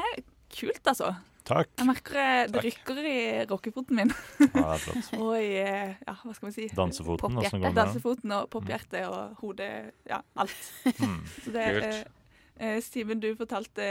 kult, 0.54 0.84
altså. 0.88 1.16
Takk. 1.48 1.70
Jeg 1.80 1.88
merker 1.88 2.18
eh, 2.20 2.46
det 2.48 2.54
Takk. 2.58 2.66
rykker 2.66 2.98
i 3.08 3.20
rockefoten 3.48 3.96
min. 3.96 4.10
Ja, 4.40 4.48
det 4.48 4.64
er 4.64 4.78
flott. 4.84 5.12
Og 5.24 5.38
i 5.40 5.54
eh, 5.62 5.94
ja, 6.08 6.14
hva 6.24 6.34
skal 6.36 6.48
man 6.50 6.56
si 6.56 6.68
Dansefoten, 6.76 7.38
hva 7.40 7.50
som 7.50 7.62
går 7.64 7.72
det? 7.72 7.78
Dansefoten 7.80 8.32
og 8.36 8.50
pophjertet 8.52 9.06
og 9.08 9.36
hodet. 9.42 9.70
Ja, 10.10 10.20
alt. 10.36 10.58
Mm. 11.00 11.22
Så 11.46 11.54
det, 11.56 11.68
Kult. 11.78 11.86
eh, 11.86 12.74
eh, 12.76 12.82
Steven, 12.84 13.20
du 13.24 13.30
fortalte 13.40 13.88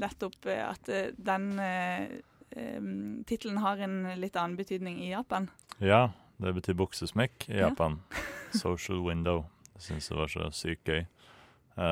nettopp 0.00 0.48
at 0.54 0.88
den 1.18 1.58
eh, 1.60 2.06
tittelen 3.28 3.58
har 3.60 3.76
en 3.84 3.98
litt 4.16 4.36
annen 4.40 4.56
betydning 4.56 5.00
i 5.04 5.10
Japan. 5.12 5.50
Ja, 5.80 6.06
det 6.40 6.54
betyr 6.56 6.76
buksesmekk 6.80 7.50
i 7.50 7.58
Ja. 7.60 7.68
Japan. 7.68 8.00
Social 8.56 9.04
window. 9.04 9.44
Jeg 9.76 9.84
syns 9.90 10.08
det 10.08 10.16
var 10.18 10.30
så 10.32 10.50
sykt 10.56 10.88
gøy. 10.88 11.02
Uh, 11.76 11.82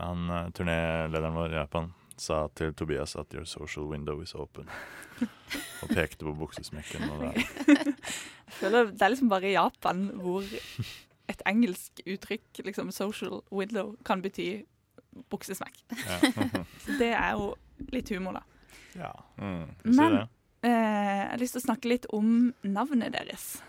han 0.00 0.30
eh, 0.32 0.46
turnélederen 0.56 1.34
vår 1.36 1.52
i 1.52 1.58
Japan 1.58 1.90
sa 2.16 2.46
til 2.56 2.72
Tobias 2.76 3.12
at 3.20 3.34
'your 3.34 3.44
social 3.44 3.84
window 3.90 4.22
is 4.22 4.32
open'. 4.34 4.68
Og 5.82 5.88
pekte 5.92 6.24
på 6.24 6.32
buksesmekken. 6.32 7.10
Og 7.10 7.20
det, 7.26 7.44
Jeg 7.66 8.54
føler 8.58 8.84
Det 8.92 9.02
er 9.02 9.08
liksom 9.12 9.28
bare 9.28 9.48
i 9.50 9.52
Japan 9.52 10.06
hvor 10.20 10.42
et 11.28 11.42
engelsk 11.46 12.00
uttrykk, 12.06 12.64
liksom 12.64 12.90
'social 12.90 13.42
window', 13.52 13.96
kan 14.04 14.22
bety 14.22 14.64
buksesmekk. 15.30 15.76
ja. 15.92 16.18
Det 17.00 17.12
er 17.12 17.32
jo 17.32 17.54
litt 17.92 18.08
humor, 18.08 18.32
da. 18.32 18.42
ja, 18.96 19.12
Mm. 19.36 19.68
Men 19.84 20.12
eh, 20.62 20.70
jeg 20.70 21.28
har 21.30 21.38
lyst 21.38 21.52
til 21.52 21.60
å 21.62 21.66
snakke 21.66 21.88
litt 21.88 22.06
om 22.12 22.54
navnet 22.62 23.12
deres. 23.12 23.62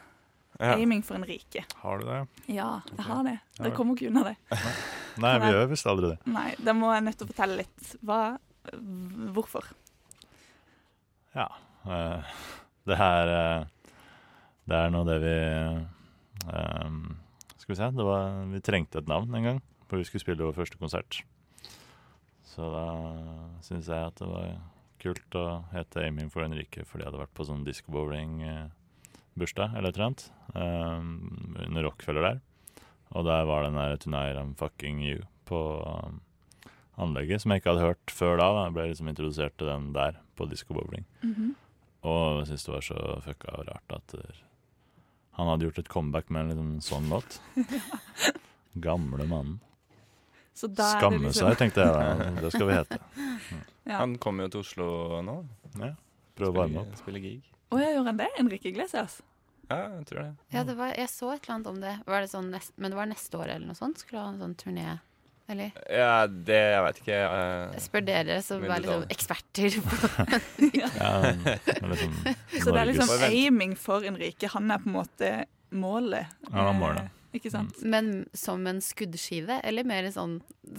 Ja. 0.63 0.77
Aiming 0.77 1.01
for 1.03 1.17
en 1.19 1.25
rike. 1.27 1.65
Har 1.81 1.99
du 1.99 2.05
det? 2.07 2.21
Ja, 2.55 2.69
jeg 2.87 3.03
har 3.03 3.23
det. 3.27 3.35
Dere 3.57 3.73
kommer 3.75 3.97
ikke 3.97 4.07
unna 4.07 4.21
det. 4.29 4.35
Nei, 5.19 5.33
vi 5.43 5.49
gjør 5.53 5.65
visst 5.73 5.89
aldri 5.91 6.13
det. 6.13 6.19
Nei, 6.31 6.49
Da 6.63 6.75
må 6.77 6.93
jeg 6.93 7.03
nødt 7.03 7.19
til 7.19 7.27
å 7.27 7.31
fortelle 7.33 7.57
litt. 7.59 7.89
Hva, 8.07 8.19
hvorfor? 9.35 9.67
Ja. 11.35 11.49
Uh, 11.83 12.23
det 12.87 12.95
her 12.95 13.29
uh, 13.33 13.89
Det 14.69 14.77
er 14.77 14.91
nå 14.93 15.01
det 15.03 15.17
vi 15.19 15.33
uh, 16.47 16.93
Skal 17.59 17.73
vi 17.73 17.75
se 17.75 17.89
det 17.97 18.05
var, 18.07 18.37
Vi 18.53 18.61
trengte 18.63 19.01
et 19.01 19.09
navn 19.11 19.35
en 19.35 19.49
gang, 19.49 19.59
for 19.89 19.99
vi 19.99 20.07
skulle 20.07 20.23
spille 20.23 20.47
vår 20.47 20.55
første 20.55 20.79
konsert. 20.79 21.19
Så 22.47 22.69
da 22.71 22.85
syns 23.65 23.89
jeg 23.91 23.99
at 24.13 24.15
det 24.21 24.29
var 24.29 24.53
kult 25.03 25.35
å 25.35 25.45
hete 25.73 26.05
Aiming 26.05 26.31
for 26.31 26.45
Henrike, 26.45 26.85
fordi 26.87 27.03
jeg 27.03 27.11
hadde 27.11 27.23
vært 27.25 27.35
på 27.35 27.47
sånn 27.49 27.65
disco 27.67 27.91
bowling-bursdag 29.33 29.77
eller 29.77 29.89
et 29.89 29.95
eller 29.95 30.05
annet. 30.05 30.31
um, 30.55 31.55
under 31.67 31.83
Rockefeller 31.83 32.21
der. 32.21 32.39
Og 33.11 33.25
der 33.25 33.45
var 33.45 33.63
den 33.63 33.73
der 33.75 33.97
'Tonight 33.97 34.37
I'm 34.37 34.55
Fucking 34.55 35.01
You' 35.01 35.25
på, 35.45 36.11
anlegget, 36.97 37.41
som 37.41 37.51
jeg 37.51 37.61
ikke 37.61 37.69
hadde 37.69 37.85
hørt 37.85 38.11
før 38.11 38.37
da. 38.37 38.43
da. 38.53 38.63
Jeg 38.63 38.73
ble 38.73 38.87
liksom 38.87 39.07
introdusert 39.07 39.57
til 39.57 39.67
den 39.67 39.93
der, 39.93 40.11
på 40.35 40.45
diskobowling. 40.45 41.05
-hmm. 41.21 41.55
Og 42.01 42.39
jeg 42.39 42.47
syntes 42.47 42.63
det 42.63 42.73
var 42.73 42.81
så 42.81 43.21
fucka 43.21 43.47
og 43.51 43.67
rart 43.67 43.89
at 43.89 44.15
han 45.31 45.47
hadde 45.47 45.65
gjort 45.65 45.79
et 45.79 45.89
comeback 45.89 46.29
med 46.29 46.41
en 46.41 46.47
liksom 46.47 46.81
sånn 46.81 47.09
låt. 47.09 47.41
Gamle 48.75 49.25
mannen. 49.25 49.59
Skamme 50.53 51.17
liksom- 51.19 51.49
seg, 51.49 51.57
tenkte 51.57 51.81
jeg. 51.81 51.93
da. 51.93 52.29
Det 52.41 52.51
skal 52.51 52.67
vi 52.67 52.73
hete. 52.73 52.97
Ja. 53.85 53.97
Han 53.97 54.17
kommer 54.17 54.43
jo 54.43 54.49
til 54.49 54.59
Oslo 54.59 55.21
nå. 55.21 55.45
Ja. 55.79 55.95
Prøve 56.35 56.49
å 56.49 56.53
varme 56.53 56.79
opp. 56.79 56.95
Spille 56.95 57.19
gig. 57.19 57.43
Å, 57.73 57.79
ja, 57.81 57.93
gjorde 57.95 58.11
han 58.11 58.19
det? 58.21 58.29
Enrique 58.41 58.69
Iglesias? 58.69 59.21
Ja, 59.69 59.79
jeg 59.97 60.05
tror 60.09 60.19
det. 60.19 60.29
Ja, 60.53 60.63
det 60.67 60.75
var, 60.77 60.91
jeg 60.97 61.09
så 61.09 61.31
et 61.33 61.45
eller 61.45 61.55
annet 61.55 61.71
om 61.71 61.79
det. 61.81 61.95
Var 62.05 62.23
det 62.25 62.29
sånn 62.33 62.51
nest, 62.53 62.75
men 62.77 62.93
det 62.93 62.99
var 62.99 63.09
neste 63.09 63.39
år 63.39 63.55
eller 63.55 63.65
noe 63.69 63.79
sånt? 63.79 64.03
Skulle 64.03 64.21
ha 64.21 64.33
en 64.33 64.41
sånn 64.41 64.55
turné? 64.59 64.99
Eller? 65.51 65.73
Ja, 65.91 66.27
det 66.27 66.55
Jeg 66.55 66.83
veit 66.85 66.99
ikke. 67.01 67.17
Uh, 67.27 67.73
Jeg 67.75 67.83
spør 67.83 68.05
dere 68.07 68.37
som 68.45 68.63
er 68.63 68.83
liksom 68.83 69.03
eksperter 69.11 69.75
på 69.83 69.97
Ja, 70.79 71.09
men 71.19 71.91
liksom 71.91 72.13
Så 72.63 72.71
det 72.71 72.79
er 72.79 72.87
liksom 72.91 73.11
aiming 73.27 73.75
for 73.79 74.07
Enrique. 74.07 74.47
Han 74.55 74.71
er 74.71 74.79
på 74.83 74.91
en 74.91 74.95
måte 74.95 75.33
målet. 75.75 76.31
Han 76.47 76.69
er 76.69 76.77
målet. 76.79 77.11
Eh, 77.11 77.37
Ikke 77.39 77.51
sant? 77.51 77.81
Men 77.83 78.25
som 78.37 78.63
en 78.69 78.79
skuddskive, 78.83 79.59
eller 79.67 79.87
mer 79.89 80.07
sånn 80.15 80.37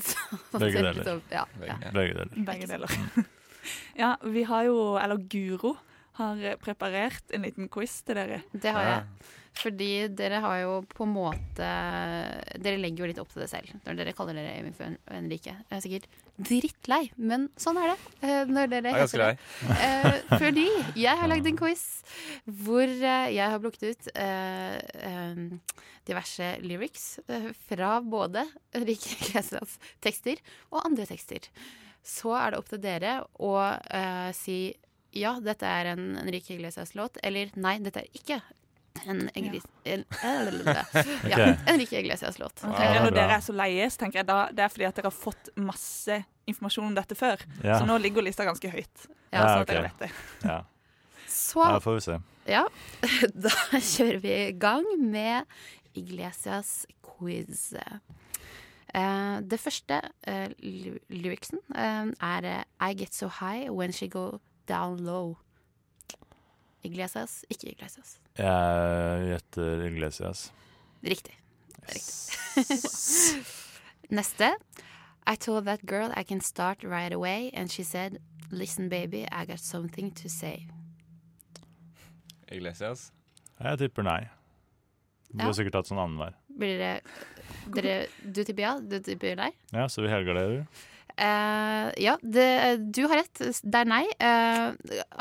Begge 0.54 0.80
deler. 0.80 0.94
Liksom, 0.96 1.20
ja, 1.34 1.44
ja. 1.60 1.76
begge. 1.92 1.92
Begge 1.98 2.14
deler. 2.22 2.44
Begge 2.48 2.70
deler. 2.70 2.98
ja, 4.00 4.14
vi 4.24 4.46
har 4.48 4.70
jo, 4.70 4.78
eller 5.00 5.20
Guro, 5.28 5.74
har 6.18 6.42
preparert 6.62 7.32
en 7.34 7.42
liten 7.46 7.68
quiz 7.72 8.00
til 8.06 8.14
dere. 8.20 8.42
Det 8.52 8.70
har 8.74 8.84
jeg. 8.90 9.30
Fordi 9.54 9.88
dere 10.18 10.40
har 10.42 10.56
jo 10.64 10.70
på 10.90 11.04
en 11.06 11.12
måte 11.14 11.66
Dere 12.58 12.78
legger 12.82 13.04
jo 13.04 13.06
litt 13.12 13.20
opp 13.22 13.28
til 13.30 13.44
det 13.44 13.46
selv 13.52 13.70
når 13.86 14.00
dere 14.00 14.14
kaller 14.18 14.34
dere 14.34 14.56
Amy 14.58 14.72
for 14.74 14.96
Henrike. 15.14 15.52
Jeg 15.70 15.76
er 15.78 15.84
sikkert 15.84 16.08
drittlei, 16.48 16.98
men 17.22 17.44
sånn 17.62 17.78
er 17.78 17.92
det. 17.92 17.98
eh, 18.26 18.50
Når 18.50 18.72
dere 18.72 18.90
Jeg 18.90 18.96
er 18.96 19.04
ganske 19.04 19.14
heter 19.14 19.22
lei. 19.22 19.36
det. 19.62 19.76
Eh, 19.86 20.38
fordi 20.42 20.66
jeg 21.04 21.20
har 21.22 21.30
lagd 21.30 21.46
en 21.52 21.60
quiz 21.60 21.84
hvor 22.50 22.82
eh, 22.90 23.28
jeg 23.36 23.46
har 23.54 23.62
plukket 23.62 23.86
ut 23.92 24.10
eh, 24.16 24.76
eh, 25.06 25.78
diverse 26.10 26.50
lyrics 26.66 27.06
eh, 27.28 27.52
fra 27.70 28.00
både 28.02 28.42
Rike 28.74 29.14
Iglesias 29.20 29.78
tekster 30.02 30.42
og 30.72 30.82
andre 30.82 31.06
tekster. 31.06 31.46
Så 32.04 32.34
er 32.36 32.50
det 32.50 32.58
opp 32.58 32.74
til 32.74 32.82
dere 32.82 33.20
å 33.38 33.54
eh, 33.70 34.32
si 34.36 34.58
ja, 35.14 35.36
dette 35.42 35.66
er 35.66 35.92
en 35.94 36.04
Enrique 36.20 36.56
Iglesias-låt, 36.56 37.18
eller 37.22 37.50
nei, 37.60 37.78
dette 37.84 38.02
er 38.04 38.08
ikke 38.18 38.40
en, 39.06 39.24
Enrique 41.72 42.00
Iglesias-låt. 42.00 42.64
Er 42.64 43.00
når 43.04 43.16
dere 43.16 43.38
er 43.38 43.44
så 43.44 43.54
leie, 43.56 43.88
så 43.90 44.04
tenker 44.04 44.22
jeg 44.22 44.28
da 44.30 44.38
det 44.54 44.66
er 44.66 44.72
fordi 44.72 44.88
at 44.88 44.98
dere 44.98 45.10
har 45.10 45.16
fått 45.16 45.50
masse 45.58 46.20
informasjon 46.50 46.90
om 46.90 46.96
dette 46.96 47.16
før. 47.18 47.42
Ja, 47.64 47.78
Så 47.80 47.88
nå 47.88 47.98
ligger 48.02 48.24
lista 48.24 48.46
ganske 48.46 48.70
høyt. 48.70 49.08
Ja, 49.34 49.40
sånn 49.40 49.40
Ja, 49.40 49.60
at 49.60 49.68
dere 49.70 49.82
ok. 49.82 49.90
vet 49.90 50.06
det. 50.06 50.12
ja. 50.50 50.60
Så 51.34 51.64
ja, 51.64 51.80
får 51.82 51.96
vi 51.96 52.02
se. 52.04 52.18
Ja, 52.46 52.66
da 53.46 53.54
kjører 53.80 54.20
vi 54.22 54.34
i 54.44 54.52
gang 54.60 54.86
med 55.00 55.48
Iglesias 55.98 56.84
quiz. 57.02 57.72
Uh, 58.94 59.40
det 59.42 59.58
første 59.58 59.98
uh, 60.28 60.50
lyricsen 61.10 61.58
uh, 61.74 62.12
er 62.22 62.46
eh, 62.46 62.60
I 62.78 62.94
get 62.94 63.14
so 63.14 63.26
high 63.40 63.66
when 63.72 63.90
she 63.90 64.06
go 64.06 64.38
down 64.66 65.04
low. 65.04 65.36
Iglesias, 66.84 67.44
ikke 67.50 67.70
Iglesias. 67.72 68.18
Jeg 68.38 69.28
gjetter 69.30 69.84
Iglesias. 69.86 70.52
Riktig. 71.04 71.34
Neste. 74.10 74.52
I 75.26 75.36
told 75.36 75.64
that 75.64 75.86
girl 75.86 76.12
I 76.16 76.22
can 76.24 76.40
start 76.40 76.84
right 76.84 77.12
away, 77.12 77.50
and 77.54 77.70
she 77.70 77.82
said, 77.82 78.18
Listen, 78.50 78.88
baby, 78.88 79.26
I 79.32 79.44
got 79.46 79.58
something 79.60 80.10
to 80.12 80.28
say. 80.28 80.66
Iglesias. 82.52 83.10
Jeg 83.60 83.78
tipper 83.78 84.02
nei. 84.04 84.28
Du 85.32 85.38
Ja. 85.40 85.44
har 85.48 85.52
sikkert 85.56 85.72
tatt 85.72 85.86
sånn 85.88 85.98
annenhver. 85.98 86.34
Blir 86.58 86.78
det 86.78 87.02
dere 87.74 88.06
Du 88.22 88.44
tipper 88.44 88.62
ja, 88.62 88.74
du 88.80 89.00
tipper 89.00 89.34
nei? 89.36 89.50
Ja, 89.72 89.88
så 89.88 90.02
vi 90.04 90.08
helgarderer. 90.12 90.66
Eh, 91.16 91.88
ja, 92.02 92.18
det, 92.22 92.76
du 92.90 93.04
har 93.06 93.20
rett. 93.22 93.42
Det 93.62 93.80
er 93.80 93.86
nei. 93.86 94.02
Uh, 94.18 94.74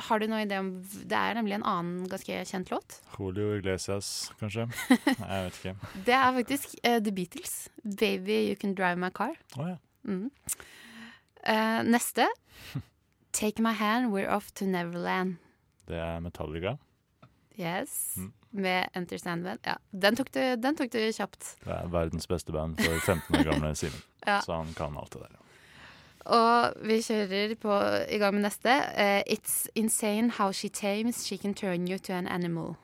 har 0.08 0.21
du 0.21 0.25
noen 0.25 0.47
idé 0.47 0.58
om 0.58 0.71
Det 0.82 1.17
er 1.17 1.38
nemlig 1.38 1.60
en 1.60 1.65
annen 1.69 2.08
ganske 2.10 2.39
kjent 2.49 2.71
låt. 2.73 2.97
Julio 3.17 3.60
Iglesias, 3.60 4.32
kanskje? 4.39 4.65
Nei, 5.21 5.29
jeg 5.38 5.43
vet 5.45 5.60
ikke. 5.60 5.75
Det 6.08 6.15
er 6.17 6.38
faktisk 6.39 6.73
uh, 6.82 6.97
The 6.97 7.13
Beatles. 7.13 7.58
'Baby 7.84 8.39
You 8.47 8.56
Can 8.58 8.73
Drive 8.79 8.97
My 8.97 9.12
Car'. 9.13 9.38
Oh, 9.60 9.67
ja. 9.69 9.77
Mm. 10.08 10.32
Neste. 11.91 12.25
'Take 13.34 13.62
My 13.62 13.73
Hand, 13.77 14.13
We're 14.13 14.32
Off 14.34 14.51
to 14.58 14.65
Neverland'. 14.65 15.38
Det 15.88 15.99
er 15.99 16.19
Metallica. 16.23 16.77
Yes. 17.60 18.15
Mm. 18.17 18.34
Med 18.49 18.89
Enter 18.93 19.17
Sandman. 19.17 19.58
Ja, 19.65 19.77
den 19.91 20.15
tok, 20.15 20.32
du, 20.34 20.41
den 20.56 20.75
tok 20.77 20.91
du 20.93 20.99
kjapt. 21.13 21.56
Det 21.65 21.73
er 21.73 21.89
verdens 21.93 22.27
beste 22.29 22.53
band 22.53 22.82
for 22.82 22.99
15 22.99 23.36
år 23.39 23.51
gamle 23.51 23.75
Simen. 23.75 24.01
Ja. 24.25 24.38
Så 24.41 24.53
han 24.56 24.69
kan 24.73 24.95
alt 24.97 25.12
det 25.12 25.19
der. 25.19 25.42
Og 26.25 26.73
vi 26.88 27.01
kjører 27.03 27.55
på, 27.59 27.73
i 28.09 28.17
gang 28.21 28.33
med 28.38 28.45
neste. 28.45 28.69
Uh, 28.95 29.21
'It's 29.27 29.67
insane 29.75 30.29
how 30.38 30.51
she 30.51 30.69
tames, 30.69 31.25
she 31.27 31.38
can 31.38 31.53
turn 31.53 31.88
you 31.88 31.97
to 31.97 32.13
an 32.13 32.27
animal'. 32.27 32.75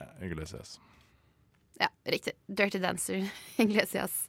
Ja, 0.00 0.26
Iglesias. 0.26 0.80
Ja, 1.80 1.86
riktig. 2.06 2.32
Dirty 2.58 2.78
Dancer, 2.82 3.22
Iglesias. 3.58 4.28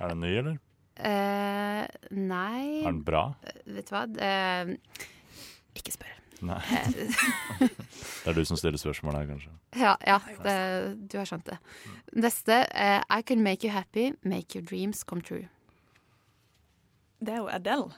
Er 0.00 0.08
den 0.08 0.20
ny, 0.20 0.26
eller? 0.38 0.56
Uh, 0.98 1.86
nei 2.10 2.82
Er 2.82 2.90
den 2.90 3.04
bra? 3.04 3.32
Vet 3.66 3.86
du 3.90 3.94
hva? 3.94 4.02
Uh, 4.10 4.74
ikke 5.78 5.92
spør. 5.94 6.14
Nei. 6.42 6.58
Det 8.24 8.30
er 8.30 8.34
du 8.34 8.44
som 8.44 8.56
stiller 8.58 8.78
spørsmål 8.78 9.14
her, 9.14 9.26
kanskje. 9.26 9.50
ja, 9.76 9.94
ja 10.06 10.18
det, 10.44 11.10
du 11.12 11.16
har 11.18 11.24
skjønt 11.26 11.46
det. 11.46 11.56
Neste. 12.12 12.58
eh, 12.74 13.00
I 13.18 13.22
can 13.22 13.42
make 13.42 13.64
you 13.66 13.72
happy, 13.72 14.12
make 14.22 14.54
your 14.58 14.64
dreams 14.66 15.02
come 15.04 15.22
true. 15.22 15.48
Det 17.20 17.32
er 17.34 17.36
jo 17.42 17.48
Adele. 17.48 17.88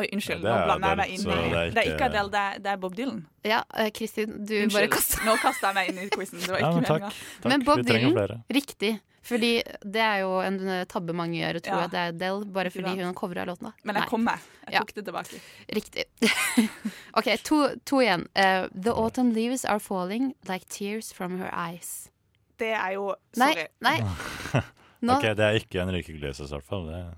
Oi, 0.00 0.06
unnskyld, 0.14 0.40
Ja, 0.42 0.54
nå 0.56 0.64
blander 0.64 0.88
jeg 0.88 0.96
meg 0.96 1.10
inn 1.12 1.20
i 1.20 1.24
det 1.24 1.74
Det 1.74 1.80
er 1.82 1.88
ikke 1.90 1.94
ikke- 1.98 2.04
Adele, 2.06 2.30
det 2.32 2.40
er, 2.40 2.58
det 2.64 2.70
er 2.72 2.76
Bob 2.80 2.94
Dylan. 2.96 3.26
Ja, 3.44 3.62
eh, 3.76 3.90
Kristin, 3.90 4.38
du 4.46 4.54
bare 4.72 4.88
kasta 4.88 5.20
nå 5.26 5.34
kasta 5.42 5.66
jeg 5.68 5.74
meg 5.74 5.88
inn 5.90 5.98
i 5.98 6.08
quizen. 6.08 6.38
Det 6.40 6.48
var 6.48 6.58
Ja, 6.60 6.70
men 6.72 6.84
takk. 6.84 7.02
takk. 7.02 7.48
Men 7.52 7.64
Bob 7.64 7.78
Dylan- 7.84 8.12
flere. 8.16 8.44
Riktig. 8.50 9.00
Fordi 9.22 9.62
det 9.84 10.00
er 10.02 10.20
jo 10.20 10.40
en 10.40 10.56
eh, 10.68 10.84
tabbe 10.86 11.12
mange 11.14 11.36
gjør, 11.38 11.56
å 11.56 11.62
tro 11.62 11.76
Ja. 11.76 11.84
at 11.84 11.90
det 11.90 11.98
er 12.00 12.08
Adele, 12.08 12.44
bare 12.46 12.70
fordi 12.70 12.88
hun 12.96 13.04
har 13.04 13.12
covra 13.14 13.44
låten. 13.46 13.62
da. 13.68 13.72
Men 13.84 13.94
jeg 13.96 14.02
Nei. 14.02 14.08
kom 14.08 14.24
meg. 14.24 14.38
Jeg 14.66 14.72
Ja. 14.72 14.78
tok 14.80 14.94
det 14.94 15.04
tilbake. 15.04 15.40
Riktig. 15.68 16.04
OK, 17.14 17.36
to, 17.44 17.76
to 17.84 17.96
igjen. 18.00 18.26
Uh, 18.34 18.68
the 18.74 18.90
autumn 18.92 19.32
leaves 19.34 19.64
are 19.64 19.78
falling 19.78 20.34
like 20.48 20.66
tears 20.68 21.12
from 21.12 21.38
her 21.38 21.50
eyes. 21.52 22.08
Det 22.58 22.72
er 22.72 22.92
jo 22.94 23.14
Nei, 23.36 23.52
Sorry. 23.52 23.66
nei. 23.80 24.00
Nå, 25.02 25.16
Ok, 25.18 25.22
det 25.36 25.38
er 25.40 25.58
ikke 25.60 25.82
en 25.82 25.94
Iglesias, 25.94 26.50
i 26.50 26.54
hvert 26.54 26.64
fall. 26.64 26.86
Det 26.86 26.94
er 26.94 27.14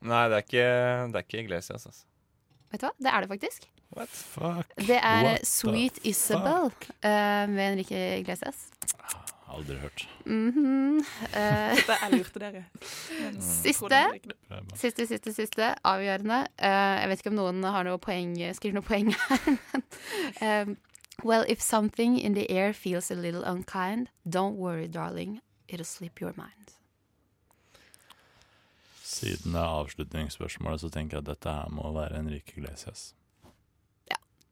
Nei, 0.00 0.22
det 0.32 0.38
er 0.38 0.46
ikke, 0.46 0.68
det 1.12 1.20
er 1.20 1.26
ikke 1.26 1.42
Iglesias, 1.44 1.84
altså. 1.86 2.06
Vet 2.70 2.80
du 2.80 2.86
hva? 2.86 2.94
Det 3.02 3.12
er 3.12 3.24
det 3.24 3.30
faktisk. 3.34 3.66
What 3.96 4.08
Fuck. 4.08 4.66
Det 4.78 4.96
er 5.02 5.24
What 5.26 5.46
Sweet 5.46 5.98
Isabel 6.06 6.70
uh, 6.70 7.50
med 7.50 7.72
Enrique 7.72 8.20
Iglesias. 8.20 8.70
Aldri 9.50 9.76
hørt. 9.82 10.08
Mhm. 10.26 11.00
Eh, 11.34 11.74
Dette, 11.74 11.96
jeg 12.02 12.12
lurte 12.12 12.38
dere. 12.38 12.64
Men 13.20 13.34
jeg 13.34 13.42
Siste. 13.42 14.02
siste, 14.78 15.06
siste, 15.06 15.32
siste. 15.34 15.74
Avgjørende. 15.84 16.44
Uh, 16.62 17.00
jeg 17.00 17.08
vet 17.10 17.24
ikke 17.24 17.32
om 17.32 17.40
noen 17.40 17.64
har 17.66 17.88
noe 17.88 17.98
poeng, 17.98 18.36
skriver 18.54 18.78
noe 18.78 18.86
poeng 18.86 19.10
her. 19.10 19.42
men, 19.50 19.82
um, 20.68 20.76
well, 21.24 21.44
if 21.48 21.60
something 21.60 22.16
in 22.16 22.34
the 22.34 22.46
air 22.48 22.72
feels 22.72 23.10
a 23.10 23.14
little 23.18 23.42
unkind, 23.42 24.08
don't 24.24 24.54
worry, 24.54 24.86
darling. 24.86 25.40
It'll 25.68 25.84
slip 25.84 26.20
your 26.20 26.32
mind. 26.36 26.78
Siden 29.10 29.56
det 29.56 29.60
er 29.60 29.72
avslutningsspørsmålet, 29.80 30.80
så 30.84 30.90
tenker 30.94 31.18
jeg 31.18 31.24
at 31.24 31.30
dette 31.32 31.54
her 31.56 31.72
må 31.74 31.88
være 31.96 32.20
Enrique 32.20 32.54
Iglesias. 32.60 33.08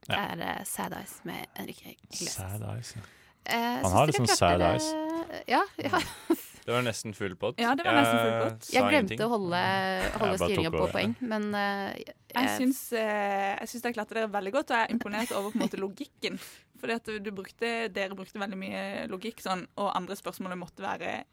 Det 0.08 0.16
er 0.16 0.40
eh, 0.40 0.60
Sad 0.64 0.94
Eyes 0.96 1.18
med 1.28 1.46
Enrique 1.60 1.90
Iglesias. 1.92 2.32
Sad 2.38 2.62
eyes. 2.64 2.94
ja. 2.96 3.02
Eh, 3.44 3.82
Han 3.84 3.92
har 3.92 4.06
litt 4.08 4.16
liksom 4.18 4.28
sad 4.38 4.62
eyes. 4.64 4.86
Ja, 5.48 5.60
ja. 5.84 6.00
Det 6.68 6.72
var 6.74 6.82
nesten 6.84 7.14
full 7.16 7.32
pott. 7.40 7.56
Ja, 7.60 7.70
det 7.76 7.84
var 7.86 7.94
nesten 7.96 8.18
full 8.20 8.34
pott. 8.42 8.64
sa 8.64 8.72
Jeg 8.74 8.82
glemte 8.90 9.14
ingenting. 9.14 9.20
å 9.24 9.28
holde, 9.32 9.60
holde 9.60 10.08
Jeg 10.08 10.18
bare 10.20 10.38
styringa 10.40 10.70
tok 10.70 10.74
på 10.74 10.82
over, 10.82 10.92
poeng, 10.96 11.14
men 11.30 11.46
eh, 11.56 11.94
Jeg 11.96 12.16
jeg- 12.44 12.56
syns, 12.58 12.80
eh, 12.92 13.52
jeg 13.62 13.68
syns 13.72 13.84
dere 13.86 13.96
klarte 13.96 14.16
dere 14.18 14.28
veldig 14.34 14.52
godt, 14.56 14.72
og 14.72 14.76
jeg 14.76 14.88
er 14.88 14.92
imponert 14.96 15.32
over 15.38 15.52
på 15.54 15.56
en 15.60 15.64
måte 15.66 15.80
logikken. 15.80 16.36
Fordi 16.80 16.94
at 16.94 17.08
du 17.24 17.30
brukte, 17.34 17.70
dere 17.92 18.14
brukte 18.14 18.38
veldig 18.40 18.58
mye 18.58 18.82
logikk, 19.10 19.40
sånn, 19.42 19.66
og 19.76 19.90
andre 19.96 20.14
spørsmål 20.18 20.56
måtte 20.58 20.82
være 20.84 21.24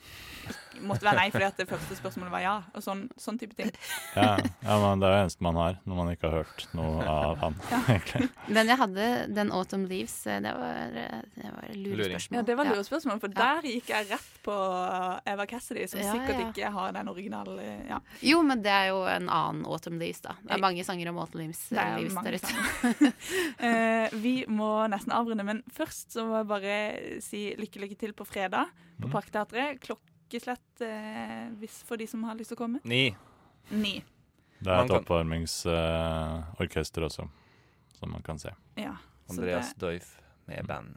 måtte 0.86 1.06
være 1.08 1.16
nei 1.22 1.30
fordi 1.32 1.46
at 1.48 1.58
det 1.62 1.68
første 1.70 1.96
spørsmålet 1.98 2.32
var 2.34 2.42
ja. 2.44 2.56
Og 2.76 2.84
sånn, 2.84 3.06
sånn 3.22 3.38
type 3.40 3.56
ting. 3.56 3.70
Ja, 4.16 4.36
ja, 4.66 4.76
men 4.82 5.00
det 5.02 5.08
er 5.08 5.14
det 5.16 5.22
eneste 5.26 5.46
man 5.46 5.56
har 5.60 5.78
når 5.88 5.96
man 6.02 6.10
ikke 6.14 6.30
har 6.32 6.44
hørt 6.44 6.66
noe 6.76 7.06
av 7.08 7.38
han, 7.42 7.56
egentlig. 7.88 8.30
Men 8.52 8.68
jeg 8.72 8.78
hadde 8.82 9.06
den 9.36 9.52
Autumn 9.56 9.86
Leaves. 9.90 10.16
eh, 10.28 10.40
Det 10.46 10.52
var, 10.56 10.92
det 10.96 11.52
var 11.52 11.70
Luring. 11.74 11.98
lurespørsmål. 12.02 12.38
Ja, 12.38 12.42
det 12.50 12.56
var 12.60 12.66
Ja. 12.66 12.74
lurespørsmål, 12.76 13.20
for 13.22 13.28
der 13.28 13.62
gikk 13.70 13.90
jeg 13.94 14.10
rett 14.12 14.32
på 14.46 14.56
Eva 15.26 15.46
Cassidy, 15.50 15.88
som 15.88 16.00
Ja, 16.02 16.12
sikkert 16.14 16.40
ja. 16.40 16.48
ikke 16.52 16.72
har 16.72 16.92
den 16.96 17.08
originale 17.12 17.66
ja. 17.90 18.00
Jo, 18.22 18.42
men 18.44 18.62
det 18.62 18.72
er 18.72 18.88
jo 18.92 19.04
en 19.10 19.30
annen 19.30 19.66
Autumn 19.66 20.00
Leaves, 20.00 20.22
da. 20.22 20.36
Det 20.44 20.52
er 20.58 20.62
mange 20.64 20.84
sanger 20.86 21.10
om 21.10 21.18
Autumn 21.24 21.42
Leaves, 21.46 21.70
Det 21.70 21.78
er 21.80 21.98
leaves 21.98 22.14
mange 22.14 22.32
der 22.32 22.40
ute. 22.40 23.14
Eh, 23.66 24.10
vi 24.22 24.46
må 24.48 24.88
nesten 24.92 25.12
avrunde, 25.16 25.35
men 25.44 25.64
først 25.74 26.14
så 26.16 26.24
må 26.26 26.38
jeg 26.38 26.48
bare 26.48 27.22
si 27.22 27.54
lykke, 27.58 27.82
lykke 27.84 27.98
til 27.98 28.14
på 28.14 28.26
fredag 28.26 28.70
på 29.02 29.08
Mm. 29.10 29.12
Parkteatret. 29.12 29.80
Klokkeslett 29.82 30.82
eh, 30.82 31.50
hvis 31.60 31.84
for 31.84 31.98
de 31.98 32.08
som 32.08 32.24
har 32.24 32.36
lyst 32.36 32.50
til 32.54 32.58
å 32.58 32.64
komme. 32.64 32.80
Ni. 32.86 33.14
Ni. 33.72 34.02
Det 34.62 34.72
er 34.72 34.86
et 34.86 34.92
oppvarmingsorkester 34.92 36.54
oppvarmingsorkester 36.54 37.04
også, 37.10 37.28
som 38.00 38.12
man 38.12 38.22
kan 38.24 38.40
se. 38.40 38.54
Ja, 38.80 38.96
så 39.28 39.34
Andreas 39.36 39.74
det, 39.74 39.80
Doif 39.82 40.16
med 40.48 40.66
band. 40.68 40.96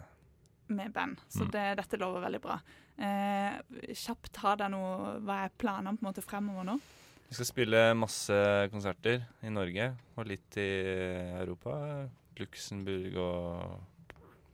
med 0.69 0.93
band. 0.93 1.17
Så 1.29 1.45
Mm. 1.45 1.51
det, 1.51 1.77
dette 1.77 1.97
lover 1.99 2.21
veldig 2.21 2.41
bra. 2.41 2.61
Eh, 2.99 3.59
kjapt, 3.95 4.37
har 4.37 4.57
dere 4.57 4.69
noe 4.71 5.21
Hva 5.21 5.45
er 5.45 5.49
planene 5.59 5.99
på 5.99 6.03
en 6.07 6.13
måte 6.13 6.23
fremover 6.23 6.65
nå? 6.65 6.81
Vi 7.29 7.35
skal 7.35 7.47
spille 7.47 7.95
masse 7.95 8.71
konserter 8.71 9.27
i 9.43 9.49
Norge 9.51 9.97
og 10.17 10.27
litt 10.27 10.57
i 10.57 11.41
Europa. 11.41 12.09
Luxembourg 12.39 13.17
og 13.17 13.81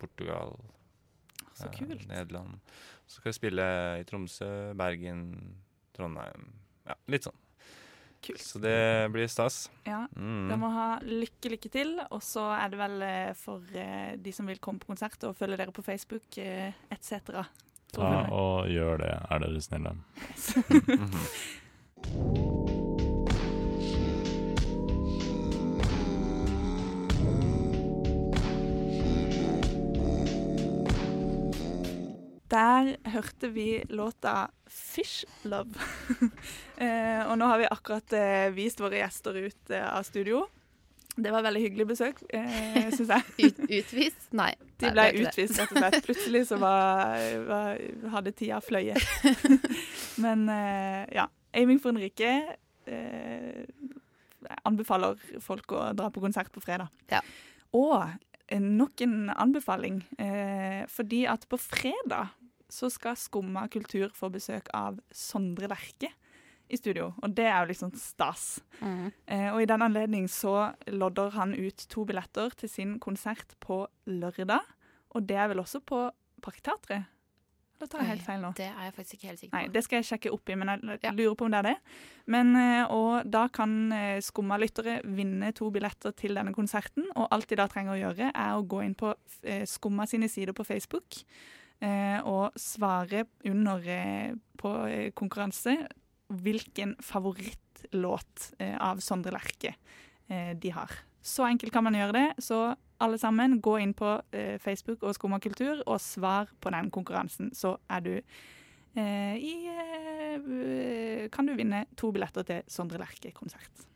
Portugal. 0.05 0.55
Så 1.55 1.69
eh, 1.69 1.77
kult. 1.79 2.05
Nederland. 2.11 2.61
Så 3.07 3.19
skal 3.21 3.31
vi 3.33 3.39
spille 3.41 3.65
i 4.01 4.05
Tromsø, 4.09 4.51
Bergen, 4.79 5.25
Trondheim. 5.97 6.47
Ja, 6.89 6.97
litt 7.13 7.27
sånn. 7.27 7.37
Kult. 8.25 8.41
Så 8.41 8.59
det 8.63 9.11
blir 9.13 9.29
stas. 9.29 9.67
Ja, 9.85 10.07
Mm. 10.17 10.47
Dere 10.49 10.57
må 10.63 10.71
ha 10.73 10.87
lykke, 11.05 11.51
lykke 11.53 11.71
til. 11.73 11.91
Og 12.09 12.23
så 12.25 12.47
er 12.57 12.73
det 12.73 12.79
vel 12.81 13.03
eh, 13.05 13.33
for 13.37 13.61
eh, 13.77 14.15
de 14.17 14.33
som 14.33 14.49
vil 14.49 14.61
komme 14.65 14.81
på 14.81 14.89
konsert 14.95 15.23
og 15.29 15.37
følge 15.37 15.59
dere 15.61 15.75
på 15.77 15.85
Facebook 15.85 16.39
eh, 16.41 16.73
etc. 16.95 17.45
Ta 17.95 18.13
og 18.33 18.71
gjør 18.73 19.05
det, 19.05 19.13
er 19.31 19.45
dere 19.45 19.61
snille. 19.69 19.95
Mhm. 22.05 22.64
Der 32.55 32.97
hørte 33.11 33.49
vi 33.51 33.83
låta 33.91 34.49
'Fish 34.71 35.25
Love'. 35.43 35.75
eh, 36.85 37.23
og 37.27 37.39
nå 37.39 37.49
har 37.51 37.59
vi 37.59 37.67
akkurat 37.67 38.13
eh, 38.15 38.51
vist 38.55 38.79
våre 38.81 39.01
gjester 39.01 39.35
ut 39.43 39.71
eh, 39.75 39.83
av 39.83 40.07
studio. 40.07 40.45
Det 41.17 41.31
var 41.31 41.43
veldig 41.47 41.63
hyggelig 41.63 41.87
besøk, 41.87 42.23
eh, 42.31 42.91
syns 42.95 43.11
jeg. 43.11 43.35
Ut, 43.47 43.59
utvist? 43.69 44.29
Nei. 44.35 44.53
De 44.83 44.91
ble 44.91 45.05
utvist, 45.23 45.59
rett 45.59 45.75
og 45.75 45.79
slett. 45.79 45.99
Plutselig 46.07 46.45
så 46.49 46.59
var, 46.63 47.19
var, 47.47 47.83
hadde 48.17 48.35
tida 48.35 48.59
fløyet. 48.63 49.03
Men 50.25 50.49
eh, 50.51 51.05
ja. 51.15 51.29
Aiming 51.55 51.79
for 51.83 51.95
en 51.95 52.03
rike 52.03 52.31
eh, 52.91 53.63
jeg 54.45 54.63
anbefaler 54.69 55.19
folk 55.43 55.75
å 55.75 55.89
dra 55.97 56.11
på 56.13 56.23
konsert 56.23 56.51
på 56.55 56.63
fredag. 56.63 56.91
Ja. 57.13 57.21
Og 57.75 57.95
eh, 58.47 58.63
nok 58.63 59.03
en 59.07 59.31
anbefaling, 59.31 60.03
eh, 60.19 60.83
fordi 60.91 61.25
at 61.31 61.47
på 61.51 61.59
fredag 61.61 62.35
så 62.75 62.91
skal 62.93 63.19
Skumma 63.19 63.69
kultur 63.73 64.11
få 64.17 64.33
besøk 64.35 64.69
av 64.75 64.99
Sondre 65.15 65.71
Lerche 65.71 66.11
i 66.69 66.79
studio. 66.81 67.13
Og 67.23 67.33
det 67.37 67.47
er 67.47 67.59
jo 67.63 67.71
liksom 67.71 67.95
stas. 67.99 68.59
Mm. 68.81 69.09
Eh, 69.27 69.49
og 69.53 69.63
i 69.63 69.69
den 69.69 69.85
anledning 69.85 70.29
så 70.33 70.73
lodder 70.91 71.35
han 71.37 71.55
ut 71.55 71.87
to 71.93 72.07
billetter 72.09 72.55
til 72.59 72.73
sin 72.73 72.99
konsert 73.03 73.57
på 73.63 73.85
lørdag. 74.11 74.63
Og 75.15 75.27
det 75.29 75.39
er 75.39 75.51
vel 75.53 75.63
også 75.63 75.85
på 75.85 76.07
Parkteatret? 76.45 77.11
Da 77.81 77.89
tar 77.91 78.05
jeg 78.05 78.13
helt 78.13 78.23
feil 78.25 78.39
nå? 78.41 78.53
Det 78.57 78.69
er 78.69 78.87
jeg 78.87 78.95
faktisk 78.95 79.17
ikke 79.17 79.29
helt 79.29 79.41
sikker 79.41 79.53
på. 79.53 79.59
Nei, 79.59 79.71
det 79.75 79.83
skal 79.85 79.99
jeg 79.99 80.07
sjekke 80.09 80.31
opp 80.33 80.51
i, 80.51 80.57
men 80.57 80.71
jeg 81.03 81.15
lurer 81.17 81.35
på 81.37 81.49
om 81.49 81.53
det 81.53 81.59
er 81.59 81.67
det. 81.67 81.75
Men, 82.31 82.53
eh, 82.57 82.93
og 82.95 83.27
da 83.29 83.49
kan 83.53 83.75
eh, 83.93 84.23
Skumma-lyttere 84.25 85.01
vinne 85.17 85.51
to 85.57 85.69
billetter 85.75 86.15
til 86.17 86.39
denne 86.39 86.55
konserten. 86.55 87.09
Og 87.13 87.29
alt 87.35 87.51
de 87.51 87.59
da 87.59 87.67
trenger 87.71 87.97
å 87.97 87.99
gjøre, 87.99 88.31
er 88.31 88.55
å 88.55 88.65
gå 88.65 88.81
inn 88.87 88.95
på 88.99 89.11
eh, 89.43 89.67
Skumma 89.69 90.07
sine 90.09 90.31
sider 90.33 90.57
på 90.57 90.67
Facebook 90.67 91.25
og 92.25 92.57
svare 92.61 93.25
under 93.49 93.89
eh, 93.91 94.33
på 94.61 94.73
eh, 94.89 95.11
konkurranse 95.17 95.77
hvilken 96.29 96.97
favorittlåt 97.05 98.55
eh, 98.59 98.77
av 98.81 99.03
Sondre 99.05 99.35
Lerche 99.35 99.75
eh, 100.29 100.55
de 100.57 100.73
har. 100.75 100.91
Så 101.25 101.47
enkelt 101.47 101.73
kan 101.73 101.85
man 101.85 101.97
gjøre 101.97 102.17
det. 102.17 102.27
Så 102.45 102.75
alle 103.05 103.19
sammen, 103.21 103.61
gå 103.61 103.79
inn 103.83 103.95
på 103.97 104.17
eh, 104.33 104.57
Facebook 104.63 105.05
og 105.05 105.17
Skumma 105.17 105.41
kultur 105.43 105.83
og 105.87 106.01
svar 106.01 106.53
på 106.61 106.73
den 106.75 106.91
konkurransen, 106.95 107.53
så 107.57 107.77
er 107.91 108.05
du 108.05 108.13
eh, 108.15 109.37
i 109.37 109.55
eh, 109.73 111.29
Kan 111.33 111.49
du 111.49 111.55
vinne 111.57 111.85
to 111.97 112.13
billetter 112.15 112.47
til 112.47 112.63
Sondre 112.71 113.01
Lerche-konsert. 113.03 113.89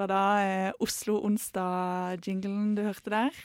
Var 0.00 0.10
da 0.10 0.24
eh, 0.44 0.72
Oslo 0.80 1.18
Onsdag-jinglen 1.28 2.74
du 2.76 2.84
hørte 2.86 3.12
der. 3.12 3.40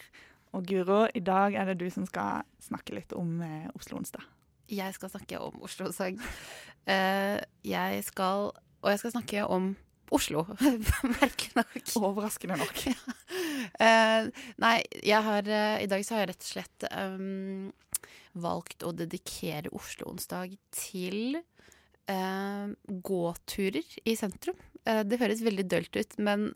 Og 0.55 0.65
Guro, 0.69 1.03
i 1.11 1.21
dag 1.23 1.55
er 1.57 1.71
det 1.71 1.79
du 1.81 1.89
som 1.91 2.05
skal 2.07 2.45
snakke 2.63 2.95
litt 2.95 3.15
om 3.15 3.41
eh, 3.43 3.67
Oslo 3.75 3.99
Onsdag. 3.99 4.23
Jeg 4.71 4.95
skal 4.95 5.11
snakke 5.11 5.41
om 5.43 5.57
Oslo 5.65 5.89
Onsdag. 5.89 6.21
Eh, 6.85 7.39
jeg 7.65 8.05
skal 8.05 8.51
Og 8.55 8.91
jeg 8.91 9.01
skal 9.01 9.15
snakke 9.15 9.47
om 9.49 9.73
Oslo, 10.13 10.43
merkelig 11.17 11.55
nok. 11.57 11.79
Overraskende 11.97 12.59
nok. 12.61 12.81
uh, 13.81 14.27
nei, 14.61 14.75
jeg 15.01 15.21
har 15.25 15.49
uh, 15.49 15.81
I 15.81 15.87
dag 15.89 16.05
så 16.05 16.13
har 16.13 16.21
jeg 16.21 16.29
rett 16.29 16.45
og 16.45 16.51
slett 16.51 16.85
um, 16.93 17.71
valgt 18.37 18.85
å 18.85 18.93
dedikere 18.93 19.73
Oslo 19.73 20.11
onsdag 20.11 20.53
til 20.77 21.39
uh, 22.11 22.69
gåturer 22.85 23.97
i 24.05 24.13
sentrum. 24.19 24.61
Eh, 24.85 25.03
det 25.07 25.19
høres 25.21 25.43
veldig 25.45 25.65
dølt 25.71 25.97
ut, 25.97 26.17
men 26.21 26.51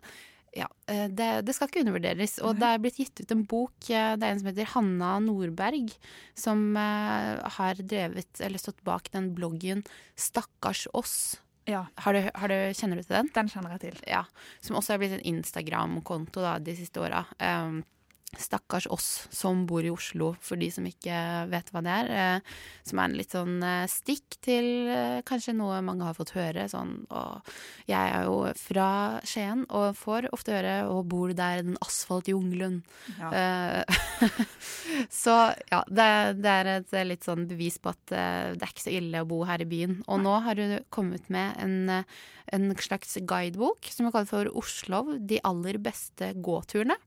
ja, 0.57 0.65
eh, 0.89 1.05
det, 1.13 1.29
det 1.45 1.53
skal 1.55 1.69
ikke 1.69 1.83
undervurderes. 1.83 2.37
Og 2.45 2.57
det 2.61 2.69
er 2.69 2.81
blitt 2.81 3.01
gitt 3.01 3.21
ut 3.21 3.35
en 3.35 3.43
bok. 3.49 3.75
eh, 3.89 4.15
det 4.17 4.25
er 4.25 4.33
en 4.33 4.41
som 4.41 4.49
heter 4.51 4.71
Hanna 4.75 5.11
Nordberg, 5.25 5.93
som 6.37 6.71
har 6.79 7.83
drevet, 7.83 8.31
eller 8.41 8.61
stått 8.61 8.81
bak 8.87 9.11
den 9.13 9.33
bloggen 9.37 9.85
Stakkars 10.17 10.87
oss. 10.93 11.19
Ja, 11.69 11.83
Har 12.01 12.13
du, 12.17 12.23
har 12.33 12.49
du, 12.49 12.57
kjenner 12.73 12.97
du 12.97 13.03
til 13.03 13.13
den? 13.13 13.29
den 13.35 13.49
kjenner 13.51 13.75
jeg 13.75 13.83
til. 13.83 13.97
Ja, 14.09 14.23
som 14.65 14.79
også 14.79 14.95
er 14.95 15.03
blitt 15.03 15.13
en 15.19 15.27
Instagram-konto 15.35 16.41
de 16.65 16.73
siste 16.79 17.03
åra. 17.03 17.27
Um, 17.37 17.83
Stakkars 18.37 18.85
oss 18.93 19.27
som 19.33 19.63
bor 19.65 19.81
i 19.81 19.89
Oslo, 19.89 20.35
for 20.45 20.59
de 20.61 20.67
som 20.69 20.85
ikke 20.85 21.17
vet 21.49 21.71
hva 21.73 21.81
det 21.81 21.93
er. 22.03 22.09
eh, 22.13 22.57
som 22.85 22.99
er 23.01 23.09
en 23.09 23.15
litt 23.17 23.33
sånn 23.33 23.55
eh, 23.65 23.87
stikk 23.89 24.37
til 24.45 24.67
eh, 24.93 25.21
kanskje 25.25 25.55
noe 25.57 25.79
mange 25.81 26.05
har 26.05 26.13
fått 26.13 26.35
høre. 26.35 26.67
Sånn, 26.69 27.07
og 27.09 27.49
jeg 27.89 28.13
er 28.13 28.27
jo 28.29 28.53
fra 28.53 28.89
Skien 29.25 29.65
og 29.65 29.97
får 29.97 30.29
ofte 30.35 30.53
høre 30.53 30.75
'Å, 30.85 31.01
bor 31.09 31.33
du 31.33 31.33
der, 31.33 31.63
den 31.65 31.79
asfaltjungelen'? 31.81 32.83
Ja. 33.17 33.83
Så 35.21 35.33
ja, 35.71 35.81
det, 35.89 36.07
det 36.45 36.53
er 36.53 36.71
et 36.77 36.95
litt 37.09 37.25
sånn 37.25 37.47
bevis 37.49 37.81
på 37.81 37.95
at 37.95 38.05
det 38.13 38.61
er 38.61 38.69
ikke 38.69 38.85
så 38.85 38.93
ille 38.93 39.23
å 39.23 39.29
bo 39.29 39.41
her 39.49 39.61
i 39.61 39.69
byen. 39.69 40.03
Og 40.07 40.21
nå 40.21 40.37
har 40.45 40.59
du 40.59 40.79
kommet 40.93 41.29
med 41.33 41.57
en, 41.57 42.05
en 42.53 42.71
slags 42.77 43.17
guidebok 43.25 43.89
som 43.89 44.05
er 44.05 44.13
kalt 44.13 44.29
for 44.29 44.49
Oslov, 44.53 45.15
de 45.17 45.41
aller 45.41 45.81
beste 45.81 46.33
gåturene. 46.37 46.97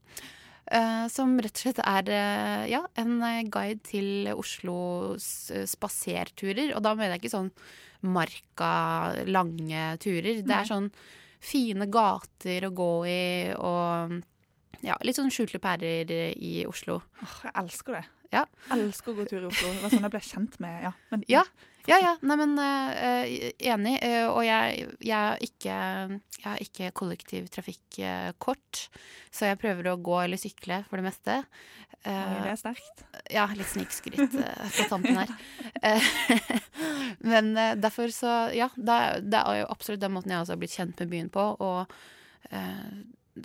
Eh, 0.70 1.06
som 1.10 1.34
rett 1.42 1.56
og 1.58 1.64
slett 1.64 1.80
er 1.82 2.10
eh, 2.14 2.66
ja, 2.70 2.82
en 3.00 3.16
eh, 3.26 3.42
guide 3.50 3.82
til 3.88 4.30
Oslos 4.34 5.26
spaserturer. 5.68 6.74
Og 6.76 6.84
da 6.84 6.94
mener 6.94 7.16
jeg 7.16 7.24
ikke 7.24 7.34
sånn 7.34 7.50
marka, 8.06 8.70
lange 9.30 9.92
turer. 10.02 10.42
Det 10.42 10.54
er 10.54 10.68
sånn 10.68 10.88
fine 11.42 11.86
gater 11.90 12.68
å 12.68 12.72
gå 12.74 12.92
i, 13.10 13.22
og 13.58 14.16
ja, 14.82 14.96
litt 15.06 15.18
sånn 15.18 15.30
skjulte 15.34 15.60
pærer 15.62 16.10
i 16.34 16.62
Oslo. 16.66 17.00
Åh, 17.22 17.36
jeg 17.46 17.54
elsker 17.62 17.98
det. 17.98 18.04
Ja. 18.32 18.46
Elsker 18.74 19.12
å 19.12 19.18
gå 19.18 19.26
tur 19.30 19.42
i 19.42 19.50
Oslo. 19.50 19.70
Det 19.74 19.84
var 19.84 19.94
sånn 19.94 20.06
jeg 20.06 20.14
ble 20.14 20.22
kjent 20.26 20.58
med 20.62 20.86
ja. 20.86 20.92
Men, 21.12 21.26
Ja. 21.30 21.44
Ja, 21.90 21.98
ja. 21.98 22.12
Nei, 22.22 22.36
men 22.38 22.54
uh, 22.58 23.22
enig. 23.72 23.96
Uh, 24.04 24.28
og 24.30 24.42
jeg, 24.46 24.88
jeg, 25.02 25.16
har 25.16 25.42
ikke, 25.42 25.76
jeg 26.38 26.46
har 26.46 26.62
ikke 26.62 26.92
kollektivtrafikkort, 26.98 28.86
så 29.34 29.50
jeg 29.50 29.60
prøver 29.62 29.90
å 29.90 29.98
gå 29.98 30.18
eller 30.22 30.40
sykle 30.40 30.82
for 30.88 31.00
det 31.00 31.08
meste. 31.10 31.40
Oi, 31.42 31.82
Eh, 32.02 32.30
det 32.42 32.50
er 32.50 32.56
sterkt. 32.58 33.02
ja, 33.30 33.44
litt 33.54 33.68
snikskryt 33.70 34.32
på 34.76 34.86
tampen 34.90 35.20
her. 35.20 35.30
Men 37.32 37.54
derfor 37.78 38.10
så, 38.10 38.32
ja. 38.56 38.66
det, 38.74 38.98
det 39.30 39.38
er 39.38 39.60
jo 39.60 39.68
absolutt 39.70 40.02
den 40.02 40.14
måten 40.16 40.34
jeg 40.34 40.42
også 40.42 40.56
har 40.56 40.62
blitt 40.64 40.74
kjent 40.74 40.98
med 40.98 41.12
byen 41.12 41.30
på. 41.30 41.44
Og 41.62 41.94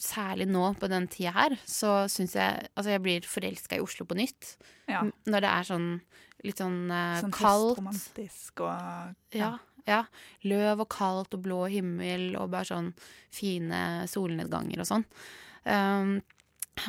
særlig 0.02 0.48
nå 0.52 0.74
på 0.80 0.90
den 0.92 1.08
tida 1.12 1.34
her, 1.36 1.56
så 1.66 2.04
syns 2.12 2.36
jeg 2.36 2.68
Altså, 2.76 2.92
jeg 2.92 3.04
blir 3.06 3.28
forelska 3.28 3.78
i 3.78 3.84
Oslo 3.84 4.06
på 4.08 4.18
nytt. 4.20 4.56
Ja. 4.90 5.06
Når 5.26 5.46
det 5.46 5.52
er 5.54 5.68
sånn 5.70 5.90
litt 6.46 6.62
sånn, 6.62 6.92
uh, 6.92 7.18
Sånn 7.24 7.34
kaldt. 7.36 7.80
Romantisk 7.82 8.62
og 8.66 9.36
Ja, 9.36 9.56
ja. 9.88 10.04
Løv 10.44 10.84
og 10.84 10.90
kaldt 10.92 11.36
og 11.38 11.44
blå 11.46 11.64
himmel 11.72 12.34
og 12.38 12.52
bare 12.54 12.68
sånn 12.70 12.92
fine 13.34 14.08
solnedganger 14.12 14.84
og 14.84 14.90
sånn. 14.90 15.06
Um, 15.64 16.18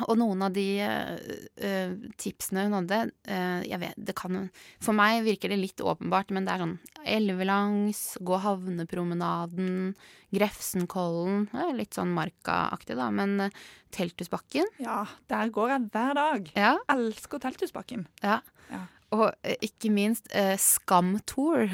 og 0.07 0.17
noen 0.19 0.43
av 0.45 0.53
de 0.55 0.65
eh, 0.83 1.93
tipsene 2.19 2.67
hun 2.67 2.77
hadde 2.77 2.99
uh, 3.29 3.61
jeg 3.65 3.79
vet, 3.81 3.97
det 3.97 4.15
kan, 4.17 4.37
For 4.83 4.95
meg 4.97 5.23
virker 5.25 5.51
det 5.51 5.59
litt 5.59 5.81
åpenbart, 5.81 6.33
men 6.35 6.47
det 6.47 6.55
er 6.55 6.63
sånn 6.63 6.77
elvelangs, 7.09 8.03
gå 8.25 8.39
havnepromenaden, 8.43 9.95
Grefsenkollen 10.35 11.47
uh, 11.55 11.71
Litt 11.77 11.97
sånn 11.97 12.13
Marka-aktig, 12.15 12.97
da, 12.99 13.09
men 13.13 13.49
Telthusbakken. 13.95 14.69
Ja, 14.83 15.01
der 15.31 15.49
går 15.53 15.73
jeg 15.73 15.89
hver 15.95 16.15
dag. 16.17 16.53
Ja, 16.57 16.77
Elsker 16.93 17.41
Telthusbakken. 17.41 18.07
ja. 18.25 18.41
Ja. 18.69 18.85
Og 19.15 19.25
eh, 19.41 19.57
ikke 19.65 19.89
minst 19.93 20.29
eh, 20.35 20.53
Skam-tour. 20.61 21.65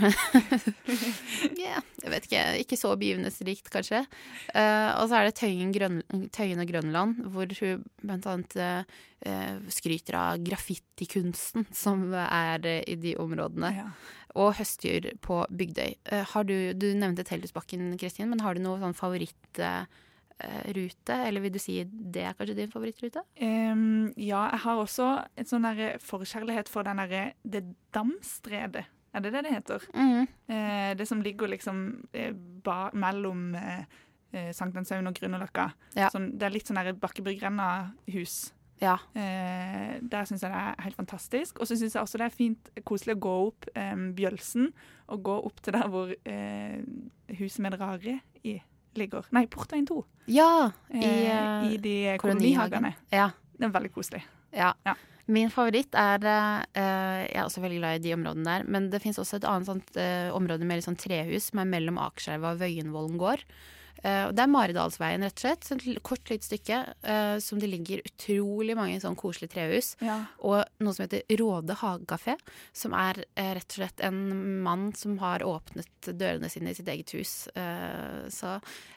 yeah, 1.60 1.82
jeg 2.04 2.12
vet 2.13 2.28
ikke. 2.30 2.43
Ikke 2.62 2.80
så 2.80 2.93
begivenhetsrikt, 3.00 3.67
kanskje. 3.74 4.06
Eh, 4.54 4.91
og 4.95 5.10
så 5.10 5.19
er 5.19 5.28
det 5.28 5.36
Tøyen, 5.41 5.74
Grøn, 5.76 6.00
Tøyen 6.36 6.63
og 6.63 6.69
Grønland, 6.71 7.19
hvor 7.34 7.52
hun 7.60 7.84
blant 8.04 8.30
annet 8.32 8.56
eh, 8.56 8.95
eh, 9.28 9.58
skryter 9.74 10.19
av 10.21 10.45
graffitikunsten 10.45 11.67
som 11.76 12.08
er 12.24 12.63
eh, 12.71 12.84
i 12.88 12.95
de 13.04 13.17
områdene. 13.21 13.74
Ja. 13.82 13.89
Og 14.39 14.56
høstdyr 14.58 15.12
på 15.24 15.43
Bygdøy. 15.52 15.91
Eh, 16.12 16.26
har 16.32 16.48
du, 16.48 16.58
du 16.71 16.89
nevnte 16.95 17.28
Tellusbakken, 17.28 17.93
Kristin, 18.00 18.32
men 18.32 18.43
har 18.45 18.56
du 18.56 18.63
noen 18.63 18.84
sånn 18.84 18.98
favorittrute? 20.41 21.28
eller 21.28 21.41
vil 21.41 21.54
du 21.54 21.60
si 21.60 21.78
det 21.84 22.24
er 22.24 22.34
kanskje 22.34 22.56
din 22.56 22.71
favorittrute? 22.71 23.24
Um, 23.41 24.13
ja, 24.17 24.50
jeg 24.52 24.62
har 24.65 24.82
også 24.82 25.08
en 25.38 25.45
sånn 25.50 25.67
forkjærlighet 26.04 26.69
for 26.69 26.84
den 26.84 26.98
derre 26.98 27.34
Det 27.43 27.63
Damstredet. 27.93 28.86
Er 29.15 29.24
det 29.24 29.32
det 29.32 29.45
det 29.45 29.54
heter? 29.54 29.86
Mm. 29.95 30.28
Uh, 30.50 30.91
det 30.98 31.08
som 31.08 31.21
ligger 31.21 31.48
liksom 31.48 32.04
eh, 32.13 32.34
ba, 32.36 32.89
mellom 32.93 33.56
uh, 33.56 33.86
eh, 34.36 34.52
Sankthanshaugen 34.52 35.08
og 35.08 35.15
Grünerløkka. 35.15 35.69
Ja. 35.95 36.10
Sånn, 36.12 36.34
det 36.36 36.50
er 36.50 36.56
litt 36.58 36.67
sånn 36.67 36.82
der 36.82 36.98
Bakkebryggrenna-hus. 37.00 38.52
Ja. 38.84 38.98
Uh, 39.15 39.95
der 40.04 40.28
syns 40.28 40.43
jeg 40.43 40.52
det 40.52 40.60
er 40.60 40.84
helt 40.84 41.00
fantastisk. 41.00 41.62
Og 41.62 41.69
så 41.69 41.80
syns 41.80 41.95
jeg 41.95 42.04
også 42.04 42.19
det 42.19 42.28
er 42.28 42.36
fint 42.36 42.71
koselig 42.84 43.15
å 43.15 43.24
gå 43.24 43.36
opp 43.48 43.69
um, 43.71 44.10
Bjølsen, 44.17 44.74
og 45.08 45.24
gå 45.24 45.39
opp 45.48 45.63
til 45.63 45.78
der 45.78 45.88
hvor 45.93 46.12
uh, 46.12 46.80
huset 47.39 47.63
med 47.63 47.80
rare 47.80 48.19
i 48.43 48.60
ligger. 48.97 49.25
Nei, 49.36 49.45
Portveien 49.51 49.88
2. 49.89 49.97
Ja! 50.34 50.71
Eh, 50.89 51.01
I, 51.01 51.10
I, 51.10 51.73
eh, 51.75 51.81
de 51.81 51.97
kolonihagene. 52.21 52.95
ja. 53.12 53.31
Det 53.55 53.69
er 53.69 53.71
veldig 53.71 53.91
koselig. 53.95 54.19
Ja. 54.51 54.73
Ja. 54.84 54.93
Min 55.31 55.47
favoritt 55.49 55.95
er 55.95 56.25
eh, 56.27 56.65
Jeg 56.75 57.38
er 57.39 57.45
også 57.45 57.62
veldig 57.63 57.77
glad 57.79 57.95
i 57.95 58.03
de 58.03 58.12
områdene 58.17 58.43
der. 58.45 58.65
Men 58.67 58.89
det 58.91 58.99
fins 59.01 59.17
også 59.21 59.38
et 59.39 59.47
annet 59.47 59.69
sånt, 59.69 59.95
eh, 59.95 60.27
område 60.36 60.67
med 60.67 60.81
litt 60.81 60.88
sånn 60.89 60.99
trehus 60.99 61.47
som 61.49 61.62
er 61.63 61.69
mellom 61.71 61.97
Akerselva 62.03 62.51
og 62.51 62.60
Vøyenvollen 62.60 63.15
gård. 63.21 63.45
Eh, 64.03 64.27
det 64.36 64.43
er 64.43 64.51
Maridalsveien, 64.51 65.23
rett 65.25 65.39
og 65.39 65.45
slett. 65.45 65.69
Et 65.71 66.01
kort, 66.05 66.29
lite 66.29 66.47
stykke 66.47 66.81
eh, 67.01 67.38
som 67.43 67.62
det 67.62 67.69
ligger 67.71 68.03
utrolig 68.05 68.75
mange 68.77 68.99
sånn 69.03 69.17
koselige 69.19 69.55
trehus. 69.55 69.93
Ja. 70.03 70.19
Og 70.45 70.62
noe 70.84 70.95
som 70.95 71.05
heter 71.05 71.23
Råde 71.39 71.77
hagekafé, 71.79 72.38
som 72.75 72.95
er 72.97 73.23
eh, 73.34 73.53
rett 73.58 73.69
og 73.69 73.79
slett 73.79 74.03
en 74.05 74.19
mann 74.65 74.91
som 74.97 75.17
har 75.23 75.45
åpnet 75.45 76.12
dørene 76.12 76.51
sine 76.51 76.73
i 76.73 76.77
sitt 76.77 76.89
eget 76.91 77.15
hus. 77.15 77.34
Så 78.36 78.51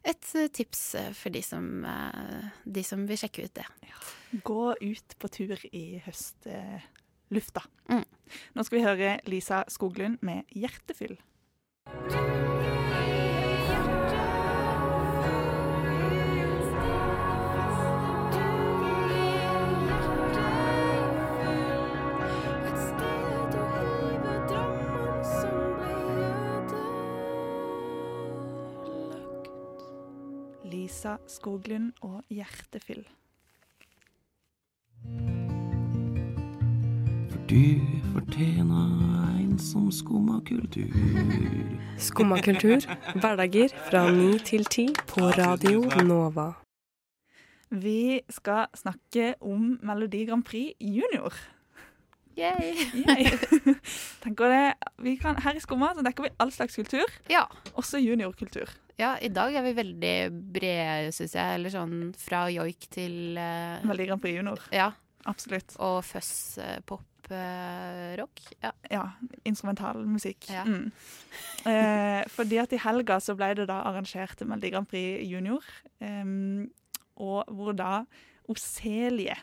et 0.07 0.29
tips 0.55 0.83
for 1.17 1.33
de 1.33 1.43
som, 1.45 1.67
de 2.65 2.85
som 2.85 3.05
vil 3.09 3.21
sjekke 3.21 3.47
ut 3.47 3.55
det. 3.57 3.67
Gå 4.45 4.65
ut 4.81 5.17
på 5.19 5.31
tur 5.33 5.65
i 5.73 6.03
høstlufta. 6.05 7.65
Mm. 7.93 8.05
Nå 8.55 8.67
skal 8.67 8.79
vi 8.79 8.85
høre 8.85 9.15
Lisa 9.31 9.65
Skoglund 9.73 10.21
med 10.27 10.45
'Hjertefyll'. 10.53 12.48
Lisa 30.89 31.17
Skoglund 31.27 31.93
og 32.01 32.23
'Hjertefyll'. 32.31 33.09
For 37.31 37.41
du 37.51 37.65
fortjener 38.13 39.37
en 39.41 39.59
som 39.59 39.91
skumma 39.93 40.41
kultur. 40.49 40.89
Skumma 42.09 42.41
kultur, 42.41 42.81
hverdager 43.21 43.69
fra 43.91 44.11
ni 44.11 44.39
til 44.39 44.65
ti 44.65 44.87
på 45.09 45.21
Radio 45.21 45.85
Nova. 46.09 46.53
Vi 47.71 48.21
skal 48.31 48.67
snakke 48.75 49.35
om 49.41 49.79
Melodi 49.83 50.25
Grand 50.25 50.45
Prix 50.45 50.73
junior. 50.81 51.35
Yay. 52.39 52.87
Tenker 54.23 54.53
det, 54.53 54.93
vi 55.03 55.17
kan, 55.21 55.39
her 55.43 55.59
i 55.59 55.63
Skumma 55.63 55.91
dekker 55.99 56.29
vi 56.29 56.35
all 56.39 56.53
slags 56.55 56.77
kultur, 56.79 57.07
Ja. 57.33 57.45
også 57.75 57.99
juniorkultur. 58.03 58.71
ja, 58.99 59.17
i 59.23 59.29
dag 59.31 59.55
er 59.59 59.63
vi 59.67 59.73
veldig 59.79 60.15
brede, 60.55 61.13
syns 61.15 61.35
jeg. 61.35 61.59
Eller 61.59 61.71
sånn 61.75 61.99
fra 62.19 62.45
joik 62.51 62.89
til 62.95 63.37
uh, 63.39 63.83
Veldig 63.87 64.07
Grand 64.13 64.23
Prix 64.23 64.39
junior, 64.39 64.63
Ja. 64.75 64.93
absolutt. 65.27 65.75
Og 65.83 66.01
fuzz, 66.07 66.59
uh, 66.63 66.79
pop, 66.87 67.05
uh, 67.31 68.15
rock. 68.19 68.41
Ja. 68.63 68.73
Ja, 68.91 69.05
instrumental 69.47 70.03
musikk. 70.07 70.49
Ja. 70.51 70.65
Mm. 70.67 70.91
Eh, 71.69 72.23
fordi 72.33 72.59
at 72.63 72.73
i 72.73 72.79
helga 72.81 73.19
så 73.21 73.35
ble 73.37 73.51
det 73.59 73.67
da 73.69 73.83
arrangert 73.91 74.41
Melodi 74.47 74.71
Grand 74.73 74.89
Prix 74.89 75.27
junior, 75.29 75.63
um, 76.01 76.69
og 77.19 77.51
hvor 77.51 77.75
da 77.77 78.05
Oselie 78.49 79.35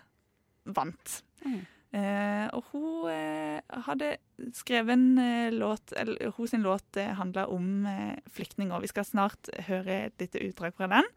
vant. 0.65 1.19
Mm. 1.45 1.59
Eh, 1.95 2.47
og 2.51 2.65
hun 2.73 3.07
eh, 3.07 3.61
hadde 3.85 4.15
skrevet 4.57 4.97
en 4.97 5.19
eh, 5.21 5.53
låt 5.53 5.93
eller 5.95 6.33
Hun 6.35 6.49
sin 6.49 6.65
låt 6.65 6.97
eh, 6.99 7.13
handla 7.15 7.45
om 7.47 7.85
eh, 7.87 8.17
flyktninger. 8.27 8.81
Vi 8.83 8.91
skal 8.91 9.07
snart 9.07 9.49
høre 9.69 10.05
et 10.09 10.19
lite 10.19 10.41
utdrag 10.43 10.75
fra 10.75 10.89
den. 10.91 11.07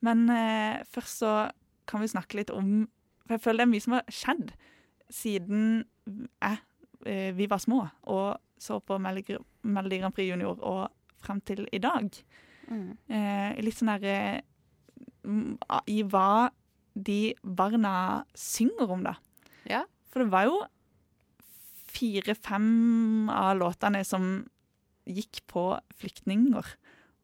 Men 0.00 0.28
eh, 0.30 0.84
først 0.94 1.24
så 1.24 1.32
kan 1.90 2.04
vi 2.04 2.12
snakke 2.12 2.38
litt 2.38 2.52
om 2.54 2.86
For 3.26 3.34
jeg 3.36 3.42
føler 3.42 3.62
det 3.62 3.66
er 3.66 3.72
mye 3.72 3.84
som 3.84 3.96
har 3.98 4.14
skjedd 4.14 4.52
siden 5.12 5.84
eh, 6.42 6.60
vi 7.34 7.48
var 7.50 7.58
små 7.58 7.82
og 8.08 8.38
så 8.62 8.78
på 8.78 8.96
Melodi 9.02 9.98
Grand 9.98 10.14
Prix 10.14 10.28
Junior 10.30 10.60
og 10.62 10.92
frem 11.22 11.40
til 11.42 11.66
i 11.74 11.80
dag. 11.82 12.06
Mm. 12.70 12.92
Eh, 13.10 13.58
litt 13.62 13.78
sånn 13.78 13.90
derre 13.90 14.42
I 15.90 15.98
hva 16.06 16.50
de 16.94 17.34
barna 17.42 18.22
synger 18.38 18.90
om, 18.94 19.02
da. 19.06 19.16
Ja. 19.66 19.82
For 20.12 20.22
det 20.22 20.32
var 20.32 20.46
jo 20.48 20.60
fire-fem 21.92 23.30
av 23.32 23.56
låtene 23.60 24.04
som 24.06 24.28
gikk 25.08 25.42
på 25.50 25.64
flyktninger 25.98 26.68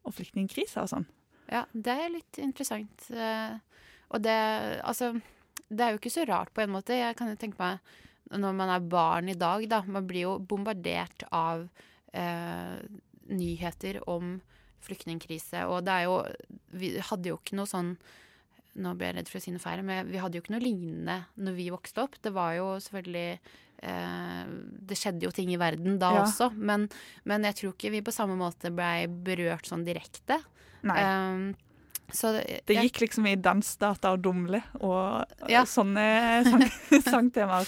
og 0.09 0.14
flyktningkriser 0.16 0.83
og 0.85 0.90
sånn. 0.92 1.07
Ja, 1.48 1.64
det 1.72 1.94
er 1.94 2.12
litt 2.12 2.40
interessant. 2.42 3.09
Eh, 3.11 3.57
Og 4.09 4.22
det 4.24 4.81
Altså, 4.85 5.20
det 5.68 5.81
er 5.85 5.90
jo 5.92 5.98
ikke 6.01 6.12
så 6.12 6.24
rart 6.29 6.53
på 6.55 6.62
en 6.62 6.72
måte. 6.72 6.96
Jeg 6.96 7.16
kan 7.16 7.29
jo 7.29 7.37
tenke 7.37 7.59
meg 7.61 7.79
når 8.33 8.53
man 8.57 8.68
er 8.68 8.81
barn 8.81 9.29
i 9.29 9.35
dag, 9.35 9.68
da. 9.68 9.83
Man 9.85 10.07
blir 10.07 10.22
jo 10.22 10.38
bombardert 10.38 11.24
av 11.33 11.68
eh, 12.12 12.81
nyheter 13.29 14.01
om 14.09 14.40
flyktningkrise. 14.85 15.66
Og 15.68 15.85
det 15.85 15.92
er 15.92 16.05
jo 16.09 16.22
Vi 16.72 16.98
hadde 16.98 17.29
jo 17.29 17.37
ikke 17.37 17.57
noe 17.57 17.66
sånn 17.68 17.96
Nå 18.76 18.92
ble 18.98 19.07
jeg 19.09 19.16
redd 19.16 19.28
for 19.28 19.38
å 19.38 19.42
si 19.42 19.50
noe 19.50 19.62
feil, 19.62 19.83
men 19.83 20.07
vi 20.12 20.18
hadde 20.22 20.38
jo 20.38 20.42
ikke 20.44 20.52
noe 20.54 20.62
lignende 20.62 21.16
når 21.37 21.54
vi 21.57 21.70
vokste 21.70 22.02
opp. 22.04 22.18
Det 22.22 22.31
var 22.33 22.52
jo 22.54 22.66
selvfølgelig 22.85 23.38
eh, 23.83 24.44
Det 24.90 24.98
skjedde 24.98 25.24
jo 25.26 25.31
ting 25.35 25.50
i 25.54 25.59
verden 25.59 25.98
da 25.98 26.12
Ja. 26.14 26.22
også, 26.26 26.50
men, 26.54 26.88
men 27.24 27.42
jeg 27.48 27.54
tror 27.59 27.72
ikke 27.74 27.90
vi 27.96 28.02
på 28.07 28.14
samme 28.14 28.37
måte 28.38 28.70
blei 28.74 29.07
berørt 29.09 29.66
sånn 29.66 29.85
direkte. 29.88 30.38
Nei. 30.87 31.00
Um, 31.02 31.54
Så 32.12 32.31
Det 32.64 32.76
gikk 32.78 33.00
liksom 33.02 33.26
i 33.28 33.35
dansdata 33.37 34.12
og 34.14 34.22
dumle 34.24 34.62
og 34.81 35.26
Ja. 35.50 35.64
sånne 35.68 36.07
sang 36.50 36.64
sangtemaer. 37.04 37.66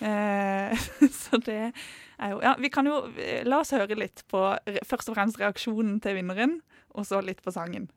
Eh, 0.00 0.74
så 1.22 1.38
det 1.44 1.72
er 2.18 2.30
jo 2.34 2.40
Ja, 2.42 2.54
vi 2.58 2.68
kan 2.72 2.86
jo 2.88 3.06
eh, 3.16 3.44
La 3.44 3.60
oss 3.60 3.70
høre 3.72 3.96
litt 3.96 4.24
på 4.28 4.42
først 4.88 5.08
og 5.08 5.16
fremst 5.16 5.38
reaksjonen 5.40 6.00
til 6.00 6.16
vinneren, 6.18 6.58
og 6.94 7.06
så 7.06 7.22
litt 7.24 7.40
på 7.44 7.52
sangen. 7.54 7.88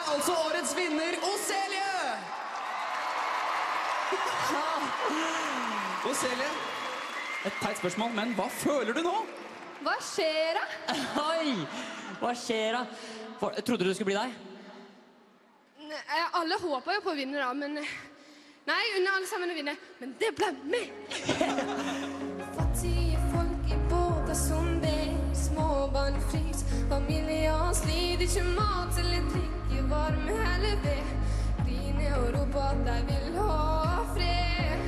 Er 0.00 0.12
altså 0.14 0.32
årets 0.48 0.72
vinner, 0.76 1.14
Oselie! 1.22 1.90
Oselie, 6.10 6.50
et 7.46 7.52
teit 7.62 7.78
spørsmål, 7.78 8.10
men 8.16 8.32
hva 8.38 8.46
føler 8.52 8.92
du 8.96 9.02
nå? 9.04 9.16
Hva 9.84 9.94
skjer 10.04 10.54
da? 10.58 10.64
Oi! 11.36 11.50
Hva 12.20 12.32
skjer 12.36 12.70
da? 12.78 12.82
For, 13.40 13.48
trodde 13.64 13.84
du 13.84 13.88
det 13.90 13.96
skulle 13.96 14.10
bli 14.12 14.18
deg? 14.18 14.30
Ne- 15.90 16.04
eh, 16.04 16.26
Alle 16.40 16.56
håper 16.60 16.90
jo 16.98 17.02
på 17.04 17.12
å 17.14 17.18
vinne, 17.18 17.38
da, 17.40 17.50
men 17.56 17.72
eh, 17.80 17.92
Nei, 18.68 18.82
unner 18.98 19.10
alle 19.16 19.26
sammen 19.26 19.50
å 19.50 19.54
vinne, 19.56 19.72
men 20.00 20.08
det 20.20 20.30
ble 20.36 20.48
meg! 20.68 20.86
Fattige 22.58 23.18
folk 23.32 23.62
i 23.72 23.74
båter 23.90 24.36
som 24.36 24.66
ber, 24.82 25.08
småbarn 25.46 26.16
i 26.20 26.22
familier 26.90 27.72
sliter 27.72 28.24
ikke 28.26 28.42
mat 28.56 28.96
eller 28.98 29.26
drikke 29.32 29.82
varme 29.90 30.34
eller 30.54 30.76
ved. 30.84 31.10
Grine 31.66 32.08
og 32.18 32.26
rope 32.34 32.62
at 32.70 32.80
de 32.88 32.96
vil 33.10 33.36
ha 33.38 33.58
fred. 34.14 34.80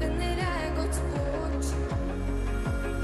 Venner 0.00 0.42
er 0.46 0.72
gått 0.78 0.98
bort, 1.12 1.70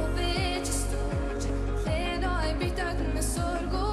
håpet 0.00 0.24
er 0.24 0.56
ikke 0.58 0.74
stort. 0.80 1.46
Fredag 1.84 2.48
er 2.50 2.58
bytta 2.64 2.90
ut 2.90 3.06
med 3.14 3.24
sorg 3.28 3.78
og 3.82 3.87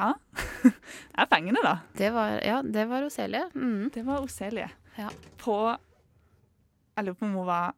Ja. 0.00 0.14
Det 0.62 0.72
er 1.20 1.28
fengende, 1.30 1.62
da. 1.64 1.76
Det 1.96 2.10
var, 2.14 2.38
ja, 2.46 2.60
det 2.64 2.86
var 2.90 3.06
Oselie. 3.06 3.46
Mm. 3.54 3.90
Det 3.94 4.04
var 4.06 4.24
Oselie. 4.24 4.70
Ja. 4.96 5.10
På 5.40 5.60
Jeg 6.96 7.06
lurer 7.06 7.16
på 7.20 7.28
om 7.28 7.36
hun 7.38 7.48
var 7.48 7.76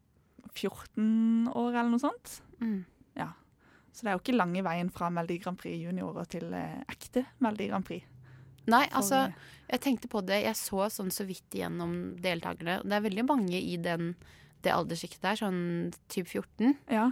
14 0.53 1.51
år 1.53 1.69
eller 1.71 1.91
noe 1.91 2.01
sånt. 2.01 2.39
Mm. 2.61 2.81
Ja. 3.19 3.29
Så 3.93 4.03
det 4.03 4.11
er 4.11 4.17
jo 4.17 4.23
ikke 4.23 4.37
lange 4.37 4.63
veien 4.65 4.89
fra 4.93 5.09
Melodi 5.13 5.37
Grand 5.43 5.59
Prix 5.59 5.79
juniorer 5.83 6.27
til 6.29 6.49
eh, 6.57 6.81
ekte 6.91 7.25
Melodi 7.43 7.69
Grand 7.71 7.87
Prix. 7.87 8.09
Nei, 8.71 8.85
altså, 8.95 9.25
jeg 9.67 9.81
tenkte 9.83 10.09
på 10.11 10.21
det. 10.23 10.39
Jeg 10.45 10.55
så 10.55 10.87
sånn 10.93 11.11
så 11.11 11.25
vidt 11.27 11.55
igjennom 11.55 12.15
deltakerne. 12.23 12.79
Det 12.87 12.95
er 12.95 13.03
veldig 13.03 13.25
mange 13.27 13.59
i 13.59 13.75
den, 13.81 14.13
det 14.63 14.71
alderssjiktet 14.71 15.25
der, 15.25 15.39
sånn 15.41 15.63
type 16.11 16.29
14. 16.31 16.77
Ja. 16.93 17.09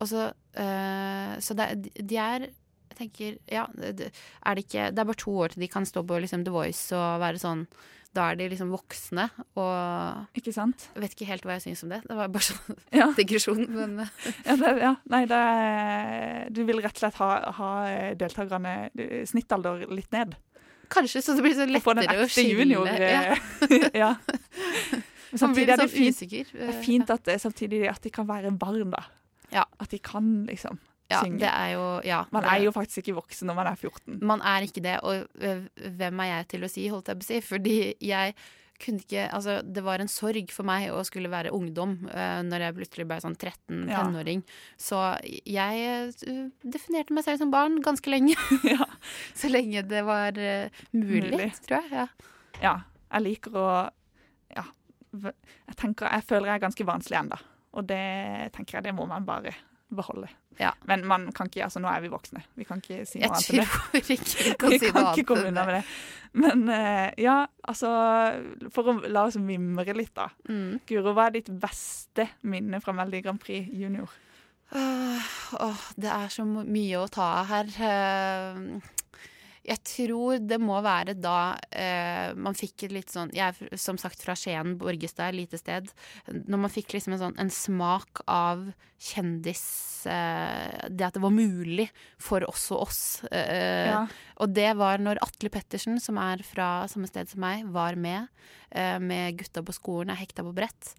Og 0.00 0.08
så, 0.10 0.30
øh, 0.32 1.34
så 1.44 1.56
det, 1.58 1.68
de 2.00 2.20
er 2.20 2.48
Jeg 2.94 3.08
tenker, 3.08 3.34
ja 3.50 3.64
det, 3.74 4.12
er 4.46 4.54
det 4.54 4.64
ikke 4.68 4.86
Det 4.94 5.02
er 5.02 5.08
bare 5.08 5.18
to 5.18 5.34
år 5.42 5.54
til 5.54 5.64
de 5.64 5.68
kan 5.72 5.86
stå 5.88 6.04
på 6.06 6.20
liksom, 6.22 6.44
The 6.46 6.54
Voice 6.54 6.94
og 6.94 7.18
være 7.24 7.40
sånn 7.42 7.64
Da 8.14 8.28
er 8.30 8.38
de 8.38 8.46
liksom 8.52 8.70
voksne 8.70 9.24
og 9.58 10.38
Ikke 10.38 10.54
sant? 10.54 10.86
Jeg 10.94 11.02
vet 11.02 11.16
ikke 11.16 11.28
helt 11.32 11.48
hva 11.48 11.56
jeg 11.58 11.64
syns 11.66 11.82
om 11.86 11.94
det. 11.94 12.00
Det 12.06 12.18
var 12.18 12.30
bare 12.30 12.46
sånn 12.46 12.78
Ja. 13.00 13.08
digresjon, 13.18 13.64
men 13.74 13.96
eh, 14.04 14.14
Ja, 14.46 14.56
det, 14.60 14.72
ja. 14.84 14.92
Nei, 15.10 15.24
det 15.30 15.40
er, 15.40 16.52
du 16.54 16.62
vil 16.68 16.82
rett 16.84 16.94
og 16.94 17.02
slett 17.02 17.18
ha, 17.18 17.30
ha 17.58 17.72
eh, 17.90 18.12
deltakerne 18.20 18.76
eh, 18.94 19.24
snittalder 19.26 19.88
litt 19.90 20.14
ned. 20.14 20.38
Kanskje, 20.94 21.24
så 21.24 21.34
det 21.34 21.42
blir 21.42 21.56
så 21.56 21.66
lettere 21.66 22.22
å 22.22 22.30
skille. 22.30 22.60
junior. 22.60 22.86
Ja. 22.86 23.34
ja. 23.96 24.10
Men 25.32 25.40
Samtidig 25.40 25.72
er 25.72 25.80
det 25.80 25.88
sånn 25.88 25.94
fint, 25.96 26.56
er 26.68 26.74
fint 26.84 27.10
at 27.10 27.30
samtidig 27.42 27.86
at 27.90 28.04
de 28.04 28.12
kan 28.14 28.28
være 28.28 28.52
barn, 28.54 28.92
da. 28.92 29.00
Ja. 29.50 29.64
At 29.82 29.90
de 29.90 29.98
kan 29.98 30.44
liksom 30.46 30.78
Ja, 31.10 31.20
synge. 31.20 31.38
det 31.42 31.50
er 31.52 31.70
jo 31.74 32.00
Ja. 32.06 32.24
Man 32.32 32.44
er 32.48 32.62
jo 32.64 32.70
faktisk 32.72 33.02
ikke 33.04 33.16
voksen 33.20 33.46
når 33.50 33.54
man 33.58 33.66
er 33.66 33.76
14. 33.76 34.18
Man 34.24 34.40
er 34.40 34.64
ikke 34.66 34.80
det, 34.82 34.98
og 35.04 35.26
hvem 35.98 36.20
er 36.24 36.30
jeg 36.38 36.48
til 36.48 36.64
å 36.64 36.70
si, 36.70 36.88
holdt 36.88 37.08
jeg 37.12 37.18
på 37.20 37.26
å 37.26 37.32
si, 37.32 37.40
fordi 37.44 37.78
jeg 38.00 38.34
kunne 38.84 38.98
ikke 39.04 39.28
Altså, 39.32 39.60
det 39.62 39.84
var 39.86 40.00
en 40.02 40.08
sorg 40.10 40.50
for 40.50 40.66
meg 40.66 40.88
å 40.90 40.98
skulle 41.06 41.30
være 41.30 41.52
ungdom 41.54 41.92
uh, 42.10 42.40
når 42.42 42.64
jeg 42.66 42.74
plutselig 42.74 43.06
ble 43.06 43.18
sånn 43.22 43.36
13 43.38 43.84
Ja. 43.88 44.00
tenåring. 44.02 44.42
Så 44.76 44.98
jeg 45.46 46.10
uh, 46.26 46.48
definerte 46.64 47.14
meg 47.14 47.22
selv 47.24 47.38
som 47.38 47.52
barn 47.54 47.78
ganske 47.84 48.10
lenge. 48.10 48.34
Så 49.38 49.48
lenge 49.52 49.84
det 49.86 50.02
var 50.04 50.34
uh, 50.36 50.68
mulig, 50.92 51.30
Mulig. 51.36 51.52
tror 51.68 51.78
jeg. 51.84 51.92
Ja. 51.92 52.08
Ja. 52.64 52.74
Jeg 53.14 53.22
liker 53.28 53.54
å 53.60 53.68
Ja. 54.56 54.64
Jeg 55.22 55.76
tenker, 55.78 56.10
jeg 56.10 56.24
føler 56.26 56.50
jeg 56.50 56.56
er 56.58 56.64
ganske 56.66 56.84
vanskelig 56.88 57.20
ennå. 57.20 57.38
Og 57.78 57.86
det 57.86 58.02
tenker 58.56 58.80
jeg 58.80 58.88
det 58.88 58.94
må 58.98 59.06
man 59.06 59.24
bare 59.26 59.54
beholde. 59.94 60.28
Ja. 60.58 60.72
Men 60.88 61.06
man 61.06 61.32
kan 61.34 61.48
ikke, 61.50 61.64
altså 61.66 61.80
nå 61.82 61.88
er 61.90 62.02
vi 62.04 62.10
voksne. 62.12 62.44
Vi 62.54 62.66
kan 62.68 62.82
ikke 62.82 63.04
si 63.08 63.20
noe 63.20 63.34
annet 63.34 63.50
enn 63.50 63.60
det. 63.62 63.68
tror 64.04 64.14
ikke 64.16 64.44
vi 64.44 64.54
kan 64.60 64.70
Vi 64.74 64.78
si 64.78 64.90
kan 64.90 65.00
noe 65.00 65.12
ikke 65.12 65.14
annet 65.14 65.28
komme 65.30 65.46
enn 65.48 65.52
unna 65.52 65.64
det. 65.64 65.66
med 65.66 65.76
det. 65.78 65.84
Men 66.44 66.64
eh, 66.74 67.08
ja, 67.22 67.36
altså 67.62 67.90
For 68.74 68.90
å 68.90 68.96
la 69.06 69.26
oss 69.28 69.38
mimre 69.38 69.94
litt, 69.94 70.14
da. 70.16 70.28
Mm. 70.50 70.80
Guro, 70.88 71.14
hva 71.14 71.28
er 71.28 71.36
ditt 71.38 71.50
beste 71.62 72.28
minne 72.42 72.80
fra 72.82 72.94
Melodi 72.96 73.22
Grand 73.24 73.42
Prix 73.42 73.70
junior? 73.74 74.10
Åh, 74.74 75.28
åh, 75.62 75.82
det 76.00 76.10
er 76.10 76.30
så 76.32 76.42
mye 76.48 76.98
å 76.98 77.06
ta 77.12 77.26
av 77.42 77.50
her. 77.52 77.74
Eh, 77.90 78.92
Jeg 79.64 79.80
tror 79.88 80.38
det 80.44 80.58
må 80.60 80.76
være 80.84 81.14
da 81.16 81.56
eh, 81.72 82.34
man 82.36 82.52
fikk 82.58 82.84
et 82.84 82.92
litt 82.92 83.12
sånn 83.12 83.30
Jeg 83.32 83.54
er 83.54 83.78
som 83.80 83.96
sagt 84.00 84.20
fra 84.20 84.34
Skien, 84.36 84.74
Borgestad, 84.80 85.32
lite 85.34 85.56
sted. 85.60 85.88
Når 86.28 86.58
man 86.66 86.72
fikk 86.72 86.92
liksom 86.92 87.16
en 87.16 87.22
sånn 87.26 87.38
en 87.40 87.50
smak 87.52 88.20
av 88.28 88.66
kjendis 89.04 90.06
eh, 90.08 90.88
Det 90.88 91.04
at 91.08 91.16
det 91.16 91.22
var 91.24 91.32
mulig 91.34 91.88
for 92.20 92.44
oss 92.48 92.68
og 92.72 92.86
oss. 92.88 93.02
Eh, 93.30 93.88
Ja. 93.94 94.04
Og 94.42 94.50
det 94.50 94.72
var 94.76 94.98
når 94.98 95.20
Atle 95.22 95.48
Pettersen, 95.54 96.00
som 96.02 96.16
er 96.18 96.40
fra 96.42 96.88
samme 96.90 97.06
sted 97.06 97.28
som 97.30 97.40
meg, 97.44 97.64
var 97.70 97.94
med. 97.94 98.28
eh, 98.74 98.98
med 98.98 99.36
gutta 99.38 99.62
på 99.62 99.70
skolen, 99.72 100.10
er 100.10 100.18
hekta 100.18 100.42
på 100.42 100.50
brett. 100.52 100.94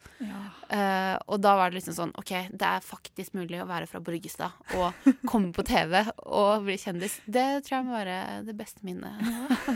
Eh, 0.71 1.17
og 1.27 1.41
da 1.43 1.55
var 1.59 1.69
det 1.73 1.81
liksom 1.81 1.93
sånn 1.97 2.13
OK, 2.15 2.31
det 2.55 2.63
er 2.69 2.79
faktisk 2.85 3.33
mulig 3.35 3.59
å 3.59 3.67
være 3.67 3.89
fra 3.91 3.99
Borgestad 3.99 4.53
og 4.79 4.93
komme 5.27 5.51
på 5.51 5.65
TV 5.67 6.05
og 6.23 6.63
bli 6.63 6.77
kjendis. 6.79 7.17
Det 7.27 7.43
tror 7.65 7.75
jeg 7.81 7.85
må 7.89 7.97
være 7.97 8.17
det 8.47 8.54
beste 8.57 8.85
minnet. 8.87 9.21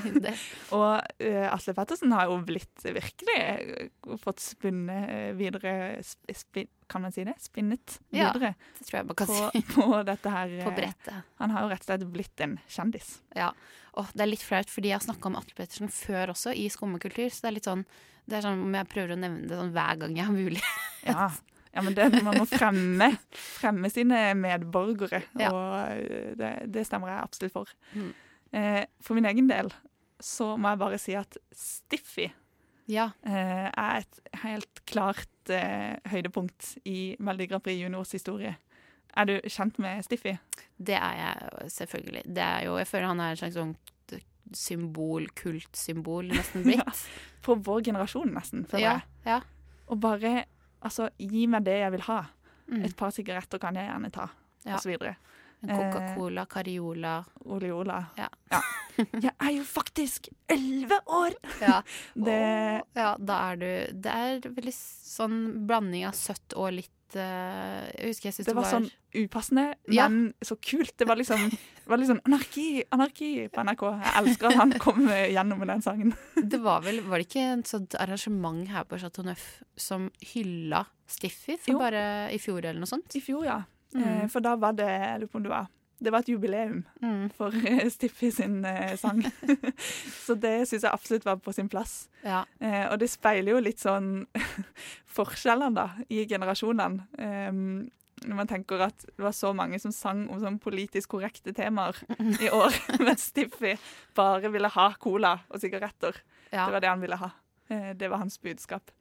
Og 0.75 0.99
uh, 0.99 1.47
Atle 1.49 1.75
Pettersen 1.77 2.13
har 2.15 2.29
jo 2.29 2.37
blitt 2.47 2.83
virkelig 2.85 3.35
eh, 3.37 3.89
fått 4.21 4.41
spunnet 4.43 5.09
eh, 5.13 5.31
videre 5.37 5.73
spin, 6.03 6.69
Kan 6.89 7.03
man 7.05 7.13
si 7.13 7.23
det? 7.27 7.35
Spinnet 7.43 7.99
videre. 8.09 8.53
Ja, 8.55 8.77
det 8.79 8.87
tror 8.87 8.99
jeg 8.99 9.09
man 9.09 9.19
kan 9.19 9.29
på, 9.29 9.39
si. 9.53 9.63
På 9.75 9.89
dette 10.07 10.33
her 10.33 10.55
På 10.65 10.73
brettet. 10.77 11.27
Han 11.41 11.53
har 11.53 11.65
jo 11.65 11.73
rett 11.73 11.83
og 11.85 11.91
slett 11.91 12.07
blitt 12.13 12.45
en 12.45 12.57
kjendis. 12.67 13.11
Ja. 13.37 13.51
Og 13.99 14.09
det 14.13 14.23
er 14.25 14.31
litt 14.31 14.45
flaut, 14.45 14.69
fordi 14.71 14.91
jeg 14.91 14.99
har 14.99 15.05
snakka 15.05 15.29
om 15.31 15.37
Atle 15.39 15.57
Pettersen 15.57 15.91
før 15.93 16.33
også, 16.35 16.53
i 16.55 16.65
skummekultur. 16.71 17.27
Så 17.29 17.45
det 17.45 17.51
er 17.51 17.57
litt 17.59 17.69
sånn 17.69 17.85
Det 18.29 18.37
er 18.39 18.45
sånn 18.45 18.65
om 18.67 18.75
jeg 18.77 18.89
prøver 18.91 19.15
å 19.15 19.19
nevne 19.19 19.47
det 19.49 19.57
sånn 19.57 19.71
hver 19.75 20.01
gang 20.03 20.17
jeg 20.17 20.27
har 20.27 20.35
mulighet. 20.35 20.87
Ja. 21.07 21.29
ja, 21.73 21.81
men 21.85 21.95
det, 21.97 22.09
man 22.25 22.37
må 22.41 22.45
fremme, 22.49 23.07
fremme 23.31 23.89
sine 23.93 24.33
medborgere, 24.37 25.21
Ja. 25.39 25.49
og 25.53 26.35
det, 26.37 26.49
det 26.73 26.83
stemmer 26.85 27.13
jeg 27.13 27.23
absolutt 27.23 27.55
for. 27.55 27.71
Mm. 27.95 28.11
Eh, 28.53 28.85
for 29.01 29.13
min 29.15 29.25
egen 29.29 29.47
del 29.49 29.69
så 30.19 30.55
må 30.59 30.69
jeg 30.73 30.79
bare 30.81 30.97
si 30.99 31.13
at 31.15 31.37
Stiffy 31.55 32.29
Ja. 32.89 33.11
eh, 33.23 33.69
er 33.69 33.99
et 34.01 34.19
helt 34.43 34.81
klart 34.89 35.27
eh, 35.53 35.95
høydepunkt 36.09 36.77
i 36.85 37.15
Melodi 37.19 37.47
Grand 37.47 37.63
Prix 37.63 37.77
Juniors 37.79 38.11
historie. 38.11 38.55
Er 39.17 39.25
du 39.25 39.39
kjent 39.49 39.77
med 39.79 40.03
Stiffy? 40.05 40.33
Det 40.77 40.95
er 40.97 41.15
jeg 41.21 41.69
selvfølgelig. 41.71 42.23
Det 42.25 42.43
er 42.43 42.65
jo, 42.65 42.77
jeg 42.77 42.87
føler 42.87 43.07
han 43.07 43.19
er 43.19 43.31
et 43.31 43.39
slags 43.43 43.55
sånn 43.55 43.75
symbol, 44.53 45.27
kultsymbol, 45.37 46.29
nesten 46.33 46.63
blitt. 46.67 47.01
For 47.45 47.59
vår 47.63 47.83
generasjon, 47.89 48.31
nesten, 48.33 48.65
føler 48.69 48.85
Ja, 48.85 48.99
jeg. 49.25 49.43
Og 49.89 49.99
bare 50.01 50.45
Altså, 50.79 51.09
gi 51.19 51.41
meg 51.51 51.65
det 51.65 51.73
jeg 51.81 51.91
vil 51.91 52.03
ha. 52.05 52.21
Mm. 52.71 52.85
Et 52.87 52.93
par 52.95 53.09
sigaretter 53.11 53.59
kan 53.59 53.75
jeg 53.75 53.89
gjerne 53.89 54.09
ta, 54.15 54.29
Ja. 54.63 54.75
og 54.77 54.79
så 54.79 54.87
videre. 54.93 55.17
Coca-Cola, 55.61 56.45
Cariola 56.49 57.17
Oleola. 57.45 57.97
Ja. 58.17 58.29
Jeg 58.99 59.31
er 59.31 59.51
jo 59.55 59.63
faktisk 59.63 60.29
elleve 60.51 60.97
år! 61.07 61.35
Ja. 61.61 61.81
Det, 62.27 62.37
ja, 62.95 63.13
da 63.19 63.35
er 63.51 63.59
du 63.61 63.67
Det 64.03 64.11
er 64.11 64.39
veldig 64.43 64.73
sånn 64.75 65.37
blanding 65.69 66.03
av 66.09 66.15
søtt 66.19 66.55
og 66.59 66.73
litt 66.75 67.15
eh, 67.15 67.85
Jeg 67.95 68.11
husker 68.11 68.27
jeg 68.29 68.35
syntes 68.37 68.49
det 68.49 68.55
var 68.57 68.67
sånn 68.67 68.89
upassende, 69.19 69.63
Ja. 69.89 70.07
men 70.11 70.33
så 70.45 70.57
kult. 70.61 70.91
Det 70.99 71.07
var 71.09 71.17
liksom, 71.17 71.47
var 71.89 71.97
liksom 71.97 72.19
anarki, 72.27 72.83
anarki 72.93 73.29
på 73.49 73.63
NRK. 73.65 73.85
Jeg 74.03 74.13
elsker 74.19 74.51
at 74.51 74.59
han 74.59 74.75
kom 74.83 75.07
gjennom 75.09 75.59
med 75.63 75.71
den 75.71 75.81
sangen. 75.85 76.13
Det 76.35 76.59
var 76.61 76.83
vel 76.85 76.99
Var 77.07 77.17
det 77.23 77.25
ikke 77.29 77.47
et 77.55 77.71
sånt 77.71 77.95
arrangement 77.99 78.67
her 78.69 78.85
på 78.85 78.99
Chateau 79.01 79.25
Neuf 79.25 79.47
som 79.79 80.11
hylla 80.35 80.83
Stiffy 81.09 81.55
for 81.57 81.71
Jo. 81.73 81.79
bare 81.81 82.03
i 82.35 82.37
fjor 82.37 82.59
eller 82.61 82.77
noe 82.83 82.89
sånt? 82.91 83.15
I 83.17 83.23
fjor, 83.25 83.47
ja. 83.47 83.61
Mm. 83.95 84.03
Eh, 84.05 84.25
For 84.29 84.39
da 84.45 84.55
var 84.55 84.73
det 84.77 84.85
jeg 84.89 85.19
lurer 85.21 85.31
på 85.33 85.37
om 85.41 85.43
det 85.47 85.49
var 85.55 85.67
det 85.99 86.11
var 86.13 86.19
et 86.23 86.29
jubileum 86.31 86.85
Mm. 87.03 87.29
for 87.35 87.51
Stiffi 87.51 87.89
Stiffy 87.91 88.29
sin 88.31 88.63
eh, 88.65 88.93
sang. 88.95 89.19
så 90.25 90.35
det 90.39 90.67
syns 90.69 90.85
jeg 90.85 90.93
absolutt 90.93 91.25
var 91.27 91.35
på 91.43 91.51
sin 91.51 91.67
plass. 91.67 92.07
Ja. 92.23 92.45
Eh, 92.61 92.85
og 92.91 92.99
det 93.01 93.09
speiler 93.11 93.51
jo 93.51 93.59
litt 93.59 93.81
sånn 93.83 94.21
forskjellene 95.17 95.75
da, 95.75 95.87
i 96.09 96.23
generasjonene. 96.29 97.03
Um, 97.19 97.89
når 98.23 98.35
man 98.35 98.47
tenker 98.51 98.81
at 98.83 99.03
det 99.07 99.23
var 99.23 99.31
så 99.35 99.51
mange 99.55 99.77
som 99.79 99.91
sang 99.95 100.25
om 100.31 100.39
sånn 100.43 100.57
politisk 100.59 101.13
korrekte 101.17 101.53
temaer 101.55 101.99
i 102.43 102.49
år, 102.61 102.75
mens 102.99 103.29
Stiffy 103.31 103.75
bare 104.15 104.51
ville 104.51 104.71
ha 104.75 104.89
cola 104.99 105.37
og 105.49 105.59
sigaretter. 105.63 106.19
Ja. 106.51 106.65
Det 106.67 106.73
var 106.77 106.83
det 106.83 106.89
han 106.93 107.03
ville 107.03 107.19
ha. 107.19 107.29
Eh, 107.71 107.91
det 107.95 108.09
var 108.11 108.23
hans 108.23 108.39
budskap. 108.43 108.91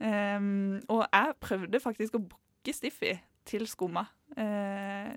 Um, 0.00 0.78
og 0.88 1.04
jeg 1.12 1.34
prøvde 1.44 1.80
faktisk 1.84 2.16
å 2.16 2.22
booke 2.24 2.72
Stiffy 2.72 3.18
til 3.48 3.66
Skumma 3.70 4.06
eh, 4.36 5.14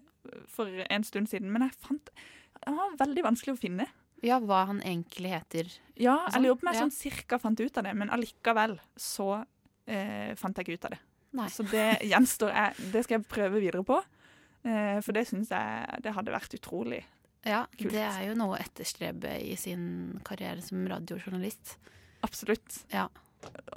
for 0.52 0.70
en 0.90 1.04
stund 1.08 1.30
siden, 1.32 1.52
men 1.52 1.66
jeg 1.68 1.76
fant 1.84 2.14
han 2.64 2.78
var 2.78 2.94
veldig 3.02 3.24
vanskelig 3.26 3.56
å 3.58 3.60
finne. 3.60 3.86
ja, 4.24 4.38
hva 4.40 4.62
han 4.70 4.78
egentlig 4.86 5.34
heter. 5.34 5.72
Ja, 6.00 6.14
jeg 6.30 6.36
sånn, 6.38 6.46
lurer 6.46 6.56
på 6.56 6.64
om 6.64 6.70
jeg 6.72 6.80
sånn 6.86 6.94
cirka 6.96 7.40
fant 7.42 7.60
ut 7.60 7.78
av 7.82 7.84
det, 7.84 7.92
men 8.00 8.12
allikevel 8.14 8.78
så 8.96 9.28
eh, 9.86 10.32
fant 10.40 10.56
jeg 10.56 10.64
ikke 10.64 10.78
ut 10.80 10.86
av 10.88 10.94
det. 10.96 11.00
Nei. 11.36 11.48
Så 11.52 11.66
det 11.68 11.88
gjenstår 12.12 12.54
jeg. 12.56 12.86
Det 12.94 13.04
skal 13.04 13.18
jeg 13.20 13.28
prøve 13.28 13.60
videre 13.60 13.84
på. 13.84 13.98
Eh, 14.64 15.02
for 15.04 15.12
det 15.18 15.26
syns 15.28 15.52
jeg 15.52 16.00
det 16.06 16.14
hadde 16.16 16.32
vært 16.38 16.56
utrolig. 16.56 17.02
Ja, 17.44 17.66
Kult. 17.76 17.92
det 17.92 18.06
er 18.06 18.22
jo 18.30 18.38
noe 18.40 18.56
å 18.56 18.62
etterstrebe 18.64 19.34
i 19.44 19.58
sin 19.60 20.22
karriere 20.24 20.64
som 20.64 20.86
radiojournalist. 20.88 21.76
Absolutt. 22.24 22.86
Ja. 22.94 23.10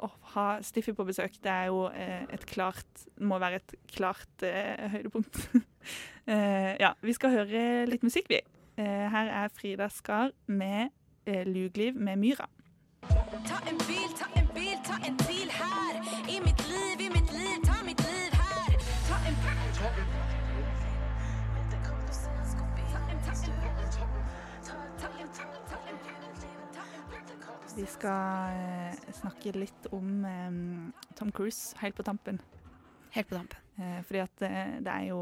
Å 0.02 0.10
ha 0.34 0.46
Stiffy 0.66 0.92
på 0.96 1.06
besøk, 1.08 1.38
det 1.44 1.52
er 1.52 1.70
jo 1.70 1.86
eh, 1.88 2.26
et 2.32 2.44
klart 2.48 3.06
Må 3.20 3.38
være 3.42 3.62
et 3.62 3.74
klart 3.92 4.44
eh, 4.46 4.86
høydepunkt. 4.92 5.40
eh, 6.32 6.74
ja, 6.82 6.92
vi 7.02 7.16
skal 7.16 7.34
høre 7.36 7.62
litt 7.88 8.04
musikk, 8.06 8.30
vi. 8.32 8.42
Eh, 8.76 9.06
her 9.12 9.32
er 9.44 9.52
Frida 9.56 9.88
Skar 9.92 10.34
med 10.46 10.90
eh, 11.26 11.46
'Lugliv' 11.46 11.96
med 11.96 12.20
Myra. 12.20 12.48
Ta 13.46 13.62
en 13.70 13.80
bil, 13.86 14.12
ta 14.18 14.28
en 14.36 14.48
bil, 14.54 14.76
ta 14.84 15.00
en 15.06 15.16
bil 15.24 15.50
her 15.60 15.75
Vi 27.76 27.84
skal 27.86 28.56
eh, 28.56 29.12
snakke 29.12 29.52
litt 29.56 29.88
om 29.92 30.24
eh, 30.24 31.14
Tom 31.18 31.32
Cruise 31.36 31.76
helt 31.82 31.96
på 31.98 32.04
tampen. 32.06 32.38
Helt 33.12 33.28
på 33.28 33.36
tampen. 33.36 33.58
Eh, 33.76 33.98
fordi 34.08 34.22
at 34.24 34.36
det 34.84 34.92
er 34.92 35.08
jo 35.10 35.20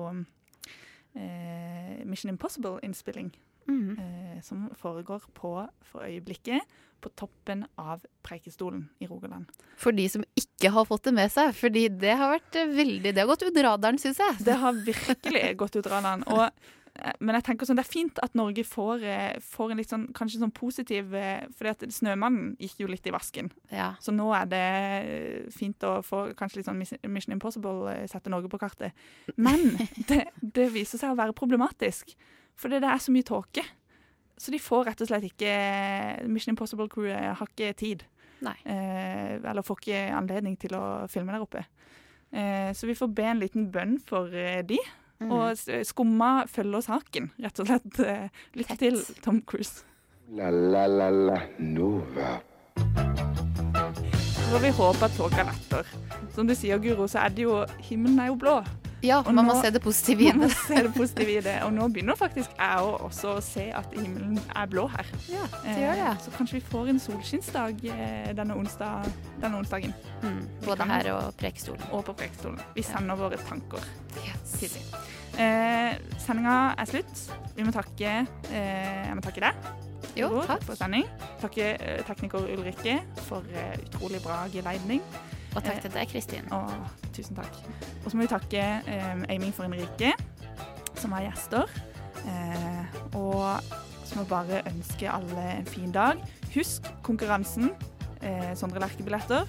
Mission 2.04 2.32
Impossible-innspilling 2.32 3.28
Mhm. 3.66 3.98
eh, 3.98 4.40
som 4.42 4.66
foregår 4.76 5.22
på, 5.32 5.68
for 5.82 6.02
øyeblikket, 6.04 6.60
på 7.00 7.08
toppen 7.16 7.62
av 7.78 8.02
Preikestolen 8.22 8.88
i 9.00 9.06
Rogaland. 9.06 9.46
For 9.76 9.92
de 9.92 10.08
som 10.08 10.24
ikke 10.36 10.70
har 10.74 10.84
fått 10.84 11.04
det 11.04 11.14
med 11.14 11.30
seg, 11.32 11.54
fordi 11.54 11.86
det 11.88 12.16
har 12.18 12.32
vært 12.38 12.52
veldig 12.74 13.14
Det 13.14 13.18
har 13.22 13.26
gått 13.30 13.42
ut 13.46 13.56
radaren, 13.64 13.96
syns 13.98 14.18
jeg. 14.18 14.36
Det 14.44 14.56
har 14.60 14.72
virkelig 14.72 15.56
gått 15.56 15.76
ut 15.76 15.86
radaren. 15.86 16.24
Og, 16.26 16.50
men 16.94 17.34
jeg 17.34 17.44
tenker 17.48 17.66
sånn, 17.66 17.78
det 17.78 17.82
er 17.82 17.90
fint 17.90 18.18
at 18.22 18.36
Norge 18.38 18.62
får, 18.66 19.02
eh, 19.02 19.38
får 19.42 19.72
en 19.72 19.80
litt 19.80 19.90
sånn, 19.90 20.04
kanskje 20.14 20.38
sånn 20.38 20.52
positiv 20.54 21.10
For 21.10 21.56
fordi 21.58 21.72
at 21.72 21.96
Snømannen 21.96 22.52
gikk 22.62 22.84
jo 22.84 22.90
litt 22.90 23.06
i 23.08 23.14
vasken. 23.14 23.50
Ja. 23.74 23.94
Så 24.00 24.14
nå 24.14 24.28
er 24.36 24.46
det 24.50 24.62
eh, 24.62 25.50
fint 25.54 25.82
å 25.86 25.96
få 26.06 26.28
kanskje 26.38 26.60
litt 26.60 26.68
sånn 26.68 26.82
Mission 27.10 27.34
Impossible 27.34 27.90
eh, 27.90 28.06
sette 28.10 28.30
Norge 28.30 28.50
på 28.52 28.60
kartet. 28.62 28.94
Men 29.36 29.74
det, 30.08 30.28
det 30.38 30.70
viser 30.74 31.02
seg 31.02 31.14
å 31.14 31.18
være 31.18 31.36
problematisk, 31.36 32.14
fordi 32.54 32.82
det 32.84 32.92
er 32.92 33.02
så 33.02 33.14
mye 33.14 33.26
tåke. 33.26 33.66
Så 34.38 34.54
de 34.54 34.62
får 34.62 34.88
rett 34.88 35.02
og 35.02 35.10
slett 35.10 35.26
ikke 35.28 35.52
Mission 36.30 36.54
Impossible-crewet 36.54 37.38
har 37.40 37.50
ikke 37.50 37.74
tid. 37.78 38.06
Nei. 38.44 38.56
Eh, 38.66 39.36
eller 39.42 39.66
får 39.66 39.82
ikke 39.82 40.02
anledning 40.14 40.58
til 40.60 40.74
å 40.78 40.84
filme 41.10 41.34
der 41.34 41.44
oppe. 41.44 41.66
Eh, 42.34 42.70
så 42.74 42.86
vi 42.86 42.96
får 42.98 43.12
be 43.14 43.26
en 43.30 43.42
liten 43.42 43.70
bønn 43.74 43.98
for 44.02 44.30
eh, 44.34 44.62
de. 44.66 44.78
Mhm. 45.20 45.30
Og 45.32 45.52
s- 45.56 45.88
Skumma 45.88 46.44
følger 46.46 46.80
saken, 46.80 47.30
rett 47.42 47.60
og 47.60 47.66
slett. 47.66 48.00
Eh, 48.00 48.28
lykke 48.54 48.76
til, 48.78 48.98
Tom 49.22 49.42
Cruise. 49.46 49.84
La 50.34 50.50
la 50.50 50.86
la 50.86 51.10
la 51.10 51.38
Nova. 51.58 52.40
Så 54.34 54.50
får 54.50 54.60
vi 54.62 54.70
håpe 54.70 55.04
at 55.04 55.10
tåka 55.16 55.42
letter. 55.44 55.86
Som 56.34 56.46
du 56.46 56.54
sier, 56.54 56.78
Guro, 56.78 57.06
så 57.06 57.18
er 57.24 57.28
det 57.34 57.42
jo 57.44 57.64
Himmelen 57.80 58.18
er 58.20 58.26
jo 58.32 58.34
blå. 58.36 58.56
Ja, 59.04 59.18
Og 59.20 59.34
man 59.36 59.44
må 59.44 59.54
se 59.60 59.68
det 59.74 59.82
positive 59.84 60.24
i 60.24 60.30
det. 60.32 60.48
se 60.56 60.78
det 60.86 60.92
positive 60.94 61.34
i 61.36 61.40
det. 61.44 61.54
Og 61.66 61.72
nå 61.76 61.88
begynner 61.92 62.16
faktisk 62.16 62.54
jeg 62.56 62.80
å 62.80 62.94
også 63.04 63.34
å 63.36 63.42
se 63.44 63.66
at 63.76 63.92
himmelen 63.92 64.38
er 64.56 64.70
blå 64.72 64.86
her. 64.94 65.10
Ja, 65.28 65.44
det 65.66 65.74
gjør 65.82 65.98
det. 66.00 66.06
Eh, 66.08 66.22
Så 66.24 66.32
kanskje 66.38 66.56
vi 66.58 66.62
får 66.70 66.88
en 66.94 67.00
solskinnsdag 67.04 67.84
eh, 67.92 68.30
denne, 68.38 68.56
onsdag, 68.56 69.04
denne 69.42 69.60
onsdagen. 69.60 69.92
Mm, 70.24 70.40
både 70.64 70.88
her 70.88 71.10
og 71.14 71.34
Prekestolen. 71.40 71.84
Og 71.92 72.04
på 72.08 72.16
Prekestolen. 72.22 72.60
Vi 72.74 72.82
sender 72.86 73.20
våre 73.20 73.36
tanker 73.44 73.84
til 74.56 74.72
dem. 74.72 74.96
Eh, 75.34 75.98
Sendinga 76.22 76.56
er 76.78 76.88
slutt. 76.88 77.24
Vi 77.56 77.64
må 77.66 77.72
takke 77.74 78.12
eh, 78.52 79.06
Jeg 79.08 79.16
må 79.18 79.24
takke 79.26 79.44
deg. 79.44 79.72
Jo, 80.14 80.28
takk. 80.46 80.62
For 80.64 80.78
sending. 80.78 81.04
Takke 81.42 81.72
eh, 81.74 82.00
tekniker 82.06 82.44
Ulrikke 82.54 83.00
for 83.28 83.42
eh, 83.52 83.76
utrolig 83.88 84.20
bra 84.24 84.44
geleining. 84.52 85.02
Og 85.54 85.62
takk 85.62 85.80
til 85.84 85.92
deg, 85.94 86.08
Kristin. 86.10 86.48
Å, 86.54 86.60
tusen 87.14 87.38
takk. 87.38 87.58
Og 88.02 88.10
så 88.10 88.18
må 88.18 88.24
vi 88.24 88.30
takke 88.32 88.62
eh, 88.90 89.24
Aiming 89.30 89.54
for 89.54 89.68
Henrike, 89.68 90.14
som 90.98 91.14
er 91.14 91.28
gjester. 91.28 91.70
Eh, 92.24 92.96
og 93.14 93.62
så 94.04 94.18
må 94.18 94.24
vi 94.24 94.32
bare 94.32 94.64
ønske 94.70 95.10
alle 95.10 95.44
en 95.60 95.70
fin 95.70 95.94
dag. 95.94 96.18
Husk 96.56 96.90
konkurransen. 97.06 97.70
Eh, 98.24 98.50
Sondre 98.58 98.82
Lerche-billetter 98.82 99.46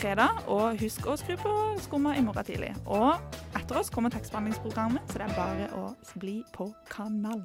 fredag. 0.00 0.42
Og 0.52 0.80
husk 0.80 1.06
å 1.08 1.18
skru 1.20 1.36
på 1.40 1.52
Skumma 1.84 2.16
i 2.16 2.24
morgen 2.24 2.48
tidlig. 2.48 2.72
Og 2.86 3.12
etter 3.56 3.80
oss 3.80 3.92
kommer 3.92 4.12
tekstbehandlingsprogrammet, 4.14 5.04
så 5.10 5.20
det 5.20 5.28
er 5.28 5.36
bare 5.36 5.70
å 5.76 5.90
bli 6.20 6.40
på 6.56 6.70
kanalen. 6.92 7.44